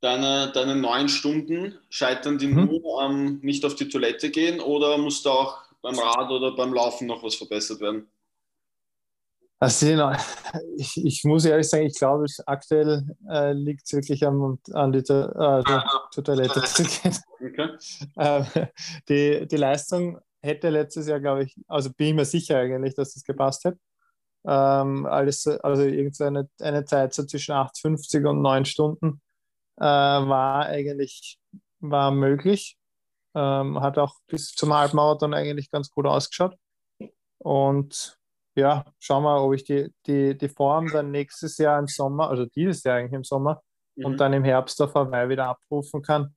[0.00, 2.66] deine, deine neun Stunden scheitern die mhm.
[2.66, 6.54] nur am ähm, nicht auf die Toilette gehen oder muss da auch beim Rad oder
[6.54, 8.10] beim Laufen noch was verbessert werden?
[9.60, 9.86] Also,
[10.76, 14.98] ich, ich muss ehrlich sagen, ich glaube, aktuell äh, liegt es wirklich am, an die,
[15.00, 17.16] äh, zur Toilette zu gehen.
[17.40, 17.68] Okay.
[18.18, 18.46] Ähm,
[19.08, 23.14] die, die Leistung hätte letztes Jahr, glaube ich, also bin ich mir sicher eigentlich, dass
[23.14, 23.78] das gepasst hätte.
[24.46, 29.20] Ähm, alles, also irgendeine eine Zeit so zwischen 8,50 und 9 Stunden
[29.76, 31.38] äh, war eigentlich
[31.80, 32.78] war möglich.
[33.34, 36.56] Ähm, hat auch bis zum Halbmarathon eigentlich ganz gut ausgeschaut.
[37.38, 38.19] Und
[38.60, 42.46] ja, schauen wir, ob ich die, die, die Form dann nächstes Jahr im Sommer, also
[42.46, 43.60] dieses Jahr eigentlich im Sommer
[43.96, 44.04] mhm.
[44.06, 46.34] und dann im Herbst auf Hawaii wieder abrufen kann.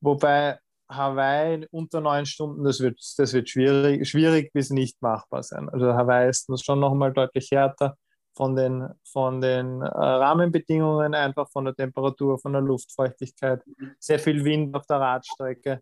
[0.00, 0.58] Wobei
[0.88, 5.68] Hawaii unter neun Stunden, das wird, das wird schwierig, schwierig bis nicht machbar sein.
[5.68, 7.96] Also Hawaii ist schon nochmal deutlich härter
[8.34, 13.62] von den, von den äh, Rahmenbedingungen, einfach von der Temperatur, von der Luftfeuchtigkeit,
[13.98, 15.80] sehr viel Wind auf der Radstrecke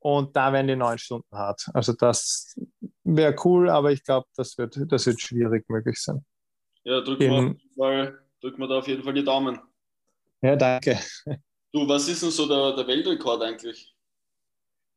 [0.00, 1.68] und da werden die neun Stunden hart.
[1.74, 2.56] Also das
[3.04, 6.24] wäre cool, aber ich glaube, das wird, das wird schwierig möglich sein.
[6.84, 9.58] Ja, drücken wir, drück da auf jeden Fall die Daumen.
[10.40, 10.98] Ja, danke.
[11.72, 13.94] Du, was ist denn so der, der Weltrekord eigentlich?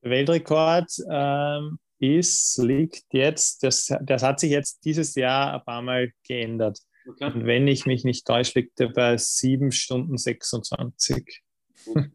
[0.03, 5.81] Der Weltrekord ähm, ist, liegt jetzt, das, das hat sich jetzt dieses Jahr ein paar
[5.81, 6.79] Mal geändert.
[7.07, 7.25] Okay.
[7.25, 11.41] Und wenn ich mich nicht täusche, liegt er bei 7 Stunden 26.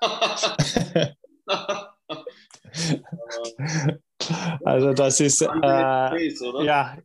[4.64, 5.46] also das ist äh,
[6.64, 6.96] ja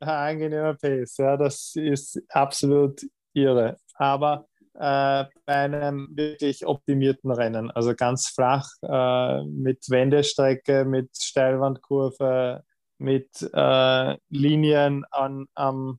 [0.00, 3.02] angenehmer Pace, ja, das ist absolut
[3.34, 3.76] irre.
[3.94, 12.62] Aber äh, bei einem wirklich optimierten Rennen, also ganz flach äh, mit Wendestrecke, mit Steilwandkurve,
[12.98, 15.98] mit äh, Linien an, am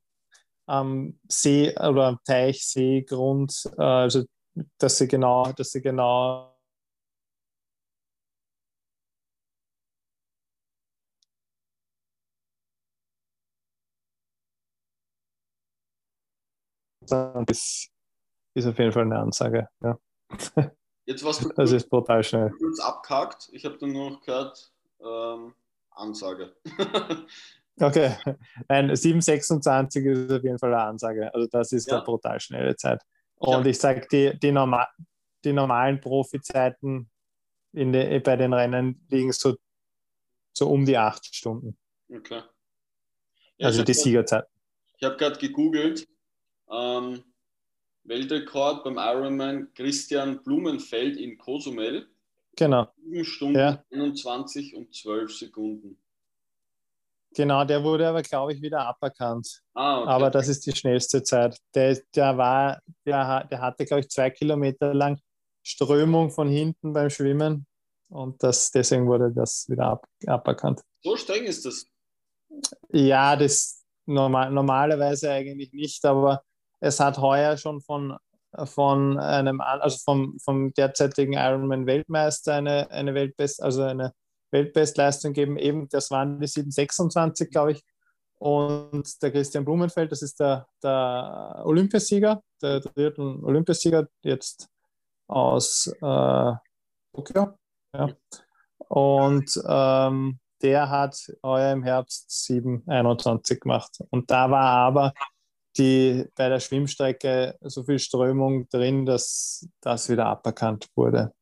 [0.67, 4.23] am See oder am Teichseegrund, äh, also
[4.77, 6.55] dass sie genau, dass sie genau
[17.11, 17.87] das
[18.53, 19.67] ist auf jeden Fall eine Ansage.
[19.81, 19.97] Ja.
[21.05, 22.51] Jetzt was du das ist brutal schnell.
[22.51, 23.49] kurz abgehakt.
[23.51, 25.53] Ich habe dann noch gehört, ähm,
[25.91, 26.55] Ansage.
[27.79, 28.15] Okay,
[28.67, 31.33] nein, 7,26 ist auf jeden Fall eine Ansage.
[31.33, 31.95] Also das ist ja.
[31.95, 33.01] eine brutal schnelle Zeit.
[33.37, 34.85] Und ich sage, die, die, normal,
[35.43, 37.09] die normalen Profizeiten
[37.73, 39.55] in de, bei den Rennen liegen so,
[40.53, 41.75] so um die acht Stunden.
[42.13, 42.43] Okay.
[43.57, 44.45] Ja, also die Siegerzeit.
[44.97, 46.07] Ich habe gerade gegoogelt.
[46.71, 47.23] Ähm,
[48.03, 52.07] Weltrekord beim Ironman Christian Blumenfeld in Cozumel.
[52.57, 52.87] Genau.
[53.03, 53.83] 7 Stunden ja.
[53.91, 55.97] 21 und 12 Sekunden.
[57.33, 59.61] Genau, der wurde aber, glaube ich, wieder aberkannt.
[59.73, 60.09] Ah, okay.
[60.09, 61.57] Aber das ist die schnellste Zeit.
[61.73, 65.17] Der, der war, der, der hatte, glaube ich, zwei Kilometer lang
[65.63, 67.65] Strömung von hinten beim Schwimmen
[68.09, 70.81] und das, deswegen wurde das wieder ab, aberkannt.
[71.01, 71.85] So streng ist das?
[72.89, 76.43] Ja, das normal, normalerweise eigentlich nicht, aber
[76.81, 78.17] es hat heuer schon von,
[78.65, 84.13] von einem, also vom, vom derzeitigen Ironman-Weltmeister eine, eine Weltbest, also eine
[84.51, 85.57] Weltbestleistung geben.
[85.57, 87.83] Eben, das waren die 726, glaube ich.
[88.39, 94.67] Und der Christian Blumenfeld, das ist der, der Olympiasieger, der dritte Olympiasieger jetzt
[95.27, 96.53] aus äh,
[97.13, 97.57] Tokio.
[97.93, 98.09] Ja.
[98.87, 103.99] Und ähm, der hat heuer im Herbst 721 gemacht.
[104.09, 105.13] Und da war aber
[105.77, 111.33] die, bei der Schwimmstrecke so viel Strömung drin, dass das wieder aberkannt wurde.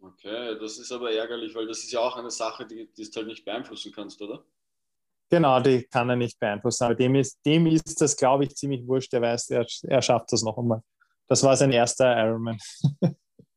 [0.00, 3.16] Okay, das ist aber ärgerlich, weil das ist ja auch eine Sache, die, die du
[3.16, 4.44] halt nicht beeinflussen kannst, oder?
[5.28, 6.84] Genau, die kann er nicht beeinflussen.
[6.84, 9.12] Aber dem ist, dem ist das, glaube ich, ziemlich wurscht.
[9.12, 10.82] Er weiß, er, er schafft das noch einmal.
[11.26, 12.58] Das war sein erster Ironman.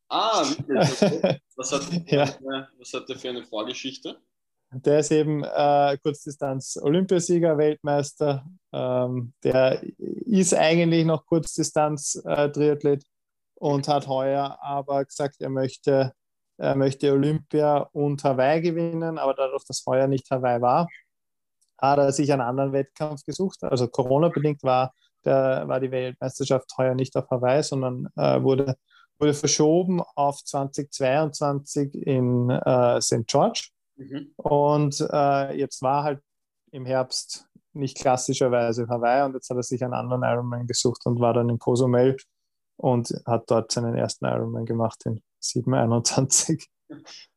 [0.10, 1.39] Ah, wirklich?
[1.55, 2.38] Was hat, ja.
[2.80, 4.18] was hat der für eine Vorgeschichte?
[4.72, 8.45] Der ist eben äh, Kurzdistanz-Olympiasieger, Weltmeister.
[8.72, 13.07] Ähm, der ist eigentlich noch Kurzdistanz-Triathlet äh,
[13.55, 16.13] und hat heuer aber gesagt, er möchte
[16.59, 20.89] er möchte Olympia und Hawaii gewinnen, aber dadurch, dass heuer nicht Hawaii war,
[21.78, 23.63] hat er sich einen anderen Wettkampf gesucht.
[23.63, 24.93] Also Corona-bedingt war,
[25.24, 28.76] war die Weltmeisterschaft heuer nicht auf Hawaii, sondern äh, wurde,
[29.20, 33.26] wurde verschoben auf 2022 in äh, St.
[33.26, 33.70] George.
[34.00, 34.34] Mhm.
[34.38, 36.22] Und äh, jetzt war halt
[36.72, 41.20] im Herbst nicht klassischerweise Hawaii und jetzt hat er sich einen anderen Ironman gesucht und
[41.20, 42.16] war dann in Cozumel
[42.78, 46.66] und hat dort seinen ersten Ironman gemacht in 7,21.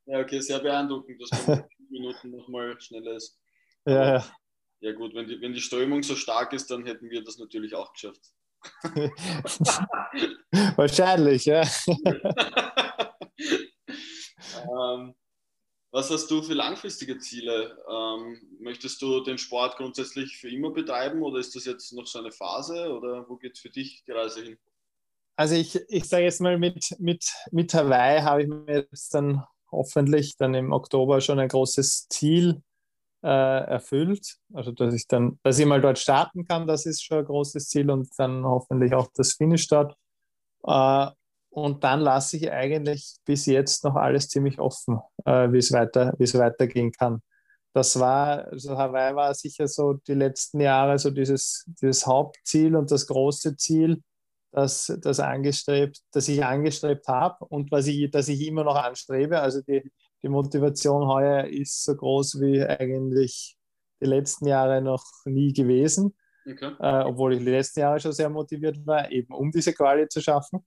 [0.06, 3.38] Ja, okay, sehr beeindruckend, dass man Minuten nochmal schneller ist.
[3.84, 4.24] Ja, ja.
[4.80, 7.74] Ja, gut, wenn die, wenn die Strömung so stark ist, dann hätten wir das natürlich
[7.74, 8.20] auch geschafft.
[10.76, 11.62] Wahrscheinlich, ja.
[14.56, 15.14] ähm,
[15.93, 17.76] was hast du für langfristige Ziele?
[17.88, 22.18] Ähm, möchtest du den Sport grundsätzlich für immer betreiben oder ist das jetzt noch so
[22.18, 24.59] eine Phase oder wo geht für dich die Reise hin?
[25.36, 29.45] Also ich, ich sage jetzt mal, mit, mit, mit Hawaii habe ich mir jetzt dann
[29.70, 32.62] hoffentlich dann im Oktober schon ein großes Ziel
[33.22, 34.38] äh, erfüllt.
[34.55, 37.68] Also dass ich dann, dass ich mal dort starten kann, das ist schon ein großes
[37.68, 39.95] Ziel und dann hoffentlich auch das Finish dort.
[40.64, 41.11] Äh,
[41.53, 46.14] und dann lasse ich eigentlich bis jetzt noch alles ziemlich offen, äh, wie es weiter,
[46.18, 47.20] wie es weitergehen kann.
[47.74, 52.90] Das war, also Hawaii war sicher so die letzten Jahre so dieses, dieses Hauptziel und
[52.90, 54.03] das große Ziel
[54.50, 59.40] das, das angestrebt, das ich angestrebt habe und was ich, das ich immer noch anstrebe.
[59.40, 59.90] Also die,
[60.22, 63.57] die Motivation heuer ist so groß wie eigentlich
[64.00, 66.14] die letzten Jahre noch nie gewesen.
[66.46, 66.72] Okay.
[66.80, 70.20] Äh, obwohl ich die letzten Jahre schon sehr motiviert war, eben um diese Quali zu
[70.20, 70.64] schaffen.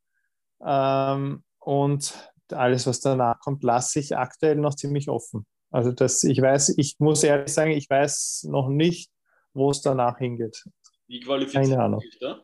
[0.66, 5.45] Ähm, und alles, was danach kommt, lasse ich aktuell noch ziemlich offen.
[5.72, 9.11] Also das, ich weiß, ich muss ehrlich sagen, ich weiß noch nicht,
[9.53, 10.63] wo es danach hingeht.
[11.07, 12.01] Wie qualifiziert Keine Ahnung.
[12.20, 12.39] da?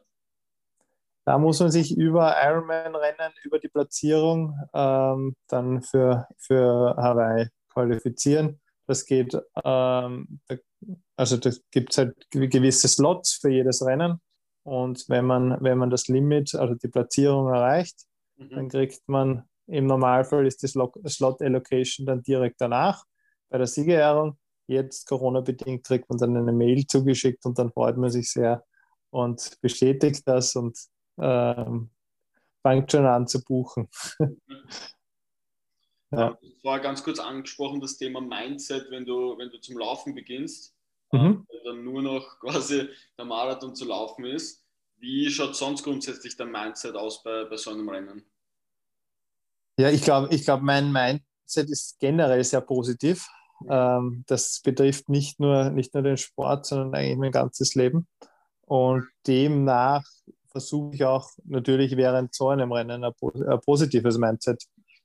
[1.23, 8.59] Da muss man sich über Ironman-Rennen, über die Platzierung ähm, dann für, für Hawaii qualifizieren.
[8.87, 10.39] Das geht, ähm,
[11.15, 14.19] also da gibt es halt gewisse Slots für jedes Rennen.
[14.63, 18.05] Und wenn man, wenn man das Limit, also die Platzierung erreicht,
[18.49, 18.55] mhm.
[18.55, 23.05] dann kriegt man im Normalfall ist die Slot Allocation dann direkt danach
[23.49, 24.37] bei der Siegerehrung.
[24.67, 28.65] Jetzt Corona-bedingt kriegt man dann eine Mail zugeschickt und dann freut man sich sehr
[29.11, 30.77] und bestätigt das und
[31.19, 31.89] ähm,
[32.61, 33.89] fängt schon an zu buchen.
[36.11, 36.37] ja.
[36.41, 40.75] Hast vorher ganz kurz angesprochen, das Thema Mindset, wenn du, wenn du zum Laufen beginnst,
[41.11, 41.45] mhm.
[41.49, 44.65] äh, dann nur noch quasi der Marathon zu laufen ist.
[44.97, 48.30] Wie schaut sonst grundsätzlich dein Mindset aus bei, bei so einem Rennen?
[49.81, 53.25] Ja, ich glaube, ich glaub, mein Mindset ist generell sehr positiv.
[53.67, 58.07] Ähm, das betrifft nicht nur, nicht nur den Sport, sondern eigentlich mein ganzes Leben.
[58.61, 60.03] Und demnach
[60.51, 64.63] versuche ich auch natürlich während so einem Rennen ein, ein positives Mindset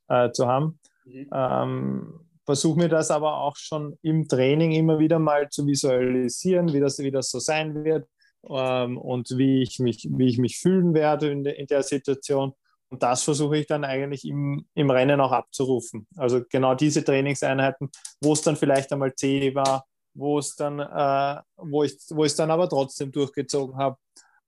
[0.09, 0.79] äh, zu haben.
[1.07, 1.31] Mhm.
[1.33, 6.81] Ähm, versuche mir das aber auch schon im Training immer wieder mal zu visualisieren, wie
[6.81, 8.07] das, wie das so sein wird
[8.47, 12.53] ähm, und wie ich, mich, wie ich mich fühlen werde in, de, in der Situation.
[12.89, 16.07] Und das versuche ich dann eigentlich im, im Rennen auch abzurufen.
[16.17, 21.43] Also genau diese Trainingseinheiten, wo es dann vielleicht einmal zäh war, wo es dann, äh,
[21.57, 23.97] wo ich, wo es dann aber trotzdem durchgezogen habe.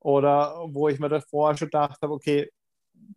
[0.00, 2.50] Oder wo ich mir davor schon gedacht habe, okay,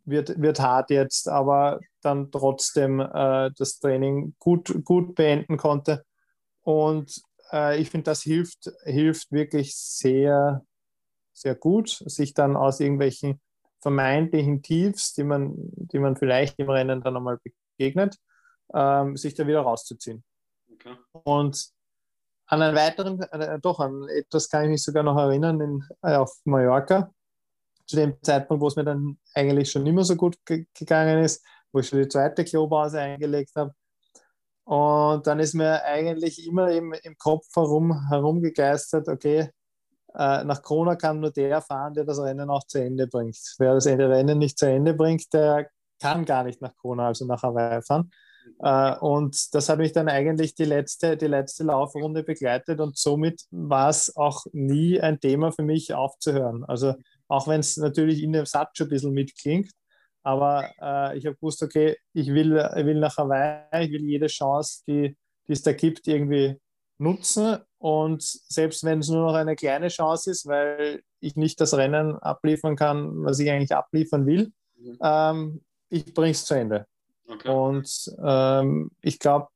[0.05, 6.03] wird, wird hart jetzt, aber dann trotzdem äh, das Training gut, gut beenden konnte.
[6.63, 10.65] Und äh, ich finde, das hilft, hilft wirklich sehr,
[11.33, 13.39] sehr gut, sich dann aus irgendwelchen
[13.81, 17.39] vermeintlichen Tiefs, die man, die man vielleicht im Rennen dann einmal
[17.77, 18.17] begegnet,
[18.73, 20.23] ähm, sich da wieder rauszuziehen.
[20.73, 20.95] Okay.
[21.23, 21.69] Und
[22.47, 26.15] an einen weiteren, äh, doch, an etwas kann ich mich sogar noch erinnern, in, äh,
[26.15, 27.11] auf Mallorca,
[27.85, 31.79] zu dem Zeitpunkt, wo es mir dann eigentlich schon immer so gut gegangen ist, wo
[31.79, 33.73] ich schon die zweite Klobase eingelegt habe.
[34.63, 39.49] Und dann ist mir eigentlich immer im, im Kopf herum, herumgegeistert, okay,
[40.15, 43.37] äh, nach Kona kann nur der fahren, der das Rennen auch zu Ende bringt.
[43.59, 45.69] Wer das Rennen nicht zu Ende bringt, der
[46.01, 48.11] kann gar nicht nach Kona, also nach Hawaii fahren.
[48.59, 53.43] Äh, und das hat mich dann eigentlich die letzte, die letzte Laufrunde begleitet und somit
[53.51, 56.63] war es auch nie ein Thema für mich aufzuhören.
[56.65, 56.95] Also
[57.27, 59.71] auch wenn es natürlich in dem Satz schon ein bisschen mitklingt,
[60.23, 64.83] aber äh, ich habe gewusst, okay, ich will, will nach Hawaii, ich will jede Chance,
[64.87, 66.59] die es da gibt, irgendwie
[67.01, 67.57] nutzen.
[67.79, 72.15] Und selbst wenn es nur noch eine kleine Chance ist, weil ich nicht das Rennen
[72.17, 74.97] abliefern kann, was ich eigentlich abliefern will, mhm.
[75.01, 76.85] ähm, ich bringe es zu Ende.
[77.27, 77.49] Okay.
[77.49, 79.47] Und ähm, ich glaube,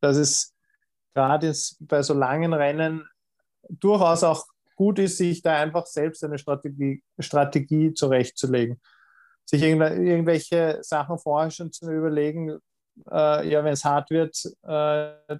[0.00, 0.52] dass es
[1.14, 3.08] gerade bei so langen Rennen
[3.68, 4.44] durchaus auch
[4.76, 8.80] gut ist, sich da einfach selbst eine Strategie, Strategie zurechtzulegen.
[9.44, 12.58] Sich irgendwelche Sachen vorher schon zu überlegen,
[13.10, 15.36] äh, ja, wenn es hart wird, äh,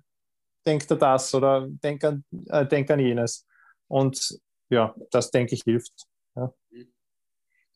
[0.66, 3.46] denkt er das oder denk an, äh, denk an jenes.
[3.88, 4.38] Und
[4.70, 5.92] ja, das denke ich hilft.
[6.34, 6.52] Ja.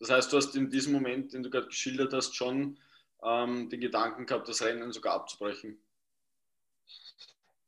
[0.01, 2.79] Das heißt, du hast in diesem Moment, den du gerade geschildert hast, schon
[3.23, 5.83] ähm, den Gedanken gehabt, das Rennen sogar abzubrechen.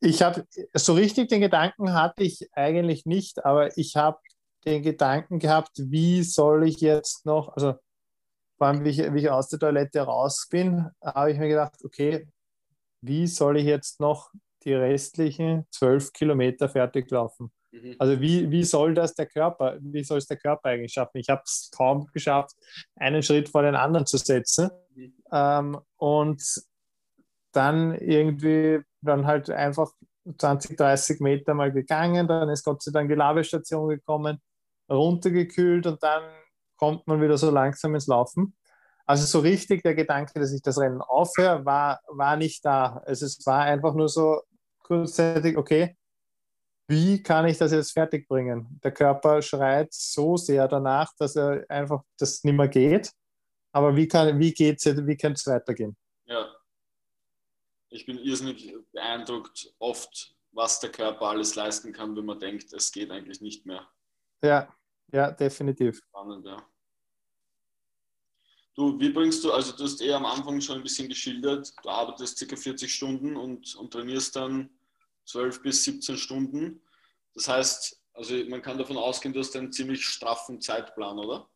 [0.01, 4.19] Ich habe so richtig den Gedanken hatte ich eigentlich nicht, aber ich habe
[4.65, 7.75] den Gedanken gehabt, wie soll ich jetzt noch, also
[8.57, 11.75] vor allem wie ich, wie ich aus der Toilette raus bin, habe ich mir gedacht,
[11.85, 12.27] okay,
[13.03, 14.31] wie soll ich jetzt noch
[14.65, 17.51] die restlichen zwölf Kilometer fertig laufen.
[17.73, 17.97] Mhm.
[17.99, 21.19] Also wie, wie soll das der Körper, wie soll es der Körper eigentlich schaffen?
[21.19, 22.55] Ich habe es kaum geschafft,
[22.97, 24.71] einen Schritt vor den anderen zu setzen.
[24.95, 25.15] Mhm.
[25.33, 26.43] Ähm, und
[27.53, 29.91] dann irgendwie dann halt einfach
[30.39, 34.41] 20, 30 Meter mal gegangen, dann ist Gott sei Dank die Labestation gekommen,
[34.91, 36.23] runtergekühlt und dann
[36.77, 38.55] kommt man wieder so langsam ins Laufen.
[39.07, 43.03] Also so richtig der Gedanke, dass ich das Rennen aufhöre, war, war nicht da.
[43.05, 44.41] Also es war einfach nur so,
[44.91, 45.97] kurzzeitig, okay,
[46.89, 48.81] wie kann ich das jetzt fertig bringen?
[48.83, 53.13] Der Körper schreit so sehr danach, dass er einfach das nicht mehr geht.
[53.73, 55.97] Aber wie kann wie geht's wie kann es weitergehen?
[56.25, 56.53] Ja.
[57.91, 62.91] Ich bin irrsinnig beeindruckt oft, was der Körper alles leisten kann, wenn man denkt, es
[62.91, 63.89] geht eigentlich nicht mehr.
[64.43, 64.75] Ja,
[65.13, 66.01] ja, definitiv.
[66.09, 66.61] Spannend, ja.
[68.75, 71.89] Du, wie bringst du, also du hast eher am Anfang schon ein bisschen geschildert, du
[71.89, 72.57] arbeitest ca.
[72.57, 74.71] 40 Stunden und, und trainierst dann
[75.31, 76.83] 12 bis 17 Stunden.
[77.35, 81.49] Das heißt, also man kann davon ausgehen, du hast einen ziemlich straffen Zeitplan, oder?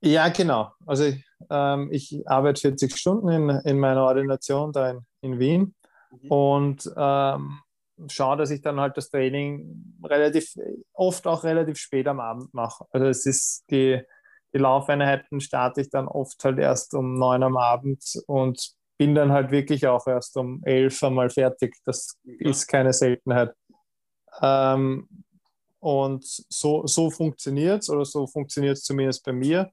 [0.00, 0.72] Ja, genau.
[0.86, 1.12] Also
[1.50, 5.74] ähm, ich arbeite 40 Stunden in, in meiner Ordination da in, in Wien
[6.10, 6.30] mhm.
[6.30, 7.60] und ähm,
[8.08, 10.54] schaue, dass ich dann halt das Training relativ
[10.92, 12.86] oft auch relativ spät am Abend mache.
[12.92, 14.00] Also es ist die,
[14.54, 19.32] die Laufeinheiten starte ich dann oft halt erst um neun am Abend und bin dann
[19.32, 21.76] halt wirklich auch erst um elf einmal fertig.
[21.84, 23.52] Das ist keine Seltenheit.
[24.42, 25.08] Ähm,
[25.80, 29.70] und so, so funktioniert es oder so funktioniert es zumindest bei mir.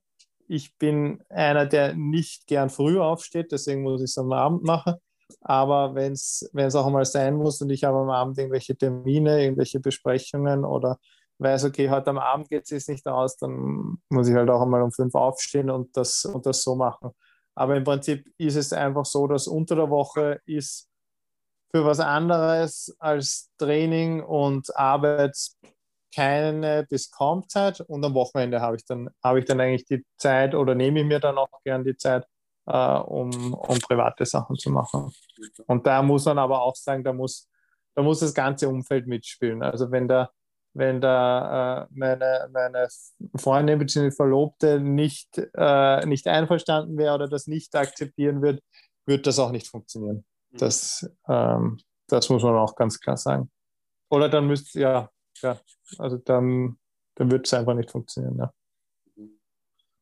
[0.48, 4.96] Ich bin einer, der nicht gern früh aufsteht, deswegen muss ich es am Abend machen.
[5.42, 9.80] Aber wenn es auch mal sein muss und ich habe am Abend irgendwelche Termine, irgendwelche
[9.80, 11.00] Besprechungen oder
[11.40, 14.62] weiß, okay, heute am Abend geht es jetzt nicht aus, dann muss ich halt auch
[14.62, 17.12] einmal um fünf aufstehen und das, und das so machen.
[17.56, 20.90] Aber im Prinzip ist es einfach so, dass unter der Woche ist
[21.72, 25.36] für was anderes als Training und Arbeit
[26.16, 30.06] keine bis kaum Zeit und am Wochenende habe ich dann habe ich dann eigentlich die
[30.18, 32.26] Zeit oder nehme ich mir dann auch gern die Zeit,
[32.68, 35.12] äh, um, um private Sachen zu machen.
[35.68, 37.50] Und da muss man aber auch sagen, da muss,
[37.96, 39.62] da muss das ganze Umfeld mitspielen.
[39.62, 40.30] Also wenn da,
[40.76, 42.88] wenn da äh, meine, meine
[43.36, 44.12] Freundin bzw.
[44.12, 48.62] Verlobte nicht, äh, nicht einverstanden wäre oder das nicht akzeptieren wird,
[49.06, 50.26] wird das auch nicht funktionieren.
[50.52, 50.58] Mhm.
[50.58, 53.50] Das, ähm, das muss man auch ganz klar sagen.
[54.10, 55.10] Oder dann müsste, ja,
[55.42, 55.60] ja,
[55.98, 56.78] also dann,
[57.16, 58.38] dann wird es einfach nicht funktionieren.
[58.38, 58.54] Ja.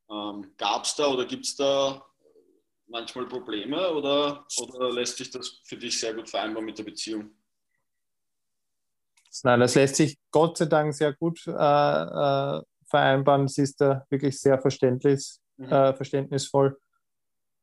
[0.09, 2.03] Ähm, Gab es da oder gibt es da
[2.88, 7.30] manchmal Probleme oder, oder lässt sich das für dich sehr gut vereinbaren mit der Beziehung?
[9.43, 13.47] Nein, das lässt sich Gott sei Dank sehr gut äh, äh, vereinbaren.
[13.47, 15.71] Sie ist da wirklich sehr verständlich, mhm.
[15.71, 16.77] äh, verständnisvoll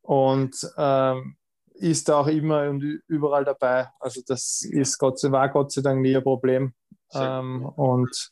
[0.01, 1.37] und ähm,
[1.75, 3.89] ist da auch immer und überall dabei.
[3.99, 6.73] Also das ist Gott sei, war Gott sei Dank nie ein Problem
[7.13, 8.31] ähm, und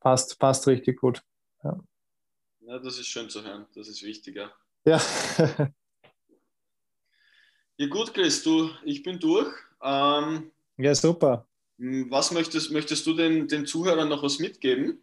[0.00, 1.22] passt, passt richtig gut.
[1.62, 1.78] Ja.
[2.60, 3.66] ja, das ist schön zu hören.
[3.74, 4.50] Das ist wichtiger.
[4.84, 5.00] Ja.
[7.80, 9.54] Ja gut, Chris, du, ich bin durch.
[9.80, 11.47] Ähm, ja, super.
[11.78, 15.00] Was möchtest, möchtest du den, den Zuhörern noch was mitgeben?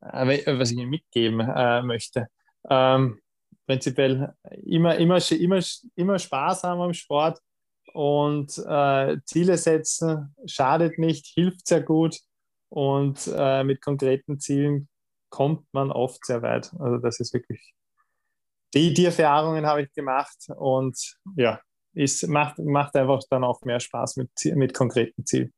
[0.00, 2.28] Äh, was ich ihnen mitgeben äh, möchte.
[2.68, 3.20] Ähm,
[3.66, 5.60] prinzipiell immer, immer, immer,
[5.96, 7.40] immer Spaß haben am Sport
[7.92, 12.18] und äh, Ziele setzen, schadet nicht, hilft sehr gut
[12.68, 14.88] und äh, mit konkreten Zielen
[15.30, 16.72] kommt man oft sehr weit.
[16.78, 17.74] Also das ist wirklich
[18.74, 21.60] die, die Erfahrungen habe ich gemacht und ja,
[21.94, 25.52] es macht, macht einfach dann auch mehr Spaß mit, mit konkreten Zielen.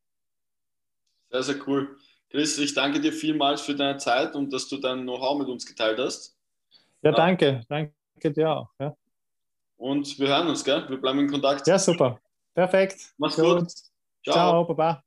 [1.30, 1.96] Sehr, sehr cool.
[2.30, 5.64] Chris, ich danke dir vielmals für deine Zeit und dass du dein Know-how mit uns
[5.66, 6.36] geteilt hast.
[7.02, 7.62] Ja, danke.
[7.68, 7.92] Danke
[8.32, 8.68] dir auch.
[8.78, 8.96] Ja.
[9.76, 10.84] Und wir hören uns, gell?
[10.88, 11.66] Wir bleiben in Kontakt.
[11.66, 12.20] Ja, super.
[12.54, 13.12] Perfekt.
[13.18, 13.58] Mach's gut.
[13.60, 13.72] gut.
[14.24, 14.34] Ciao.
[14.34, 15.04] Ciao, Baba.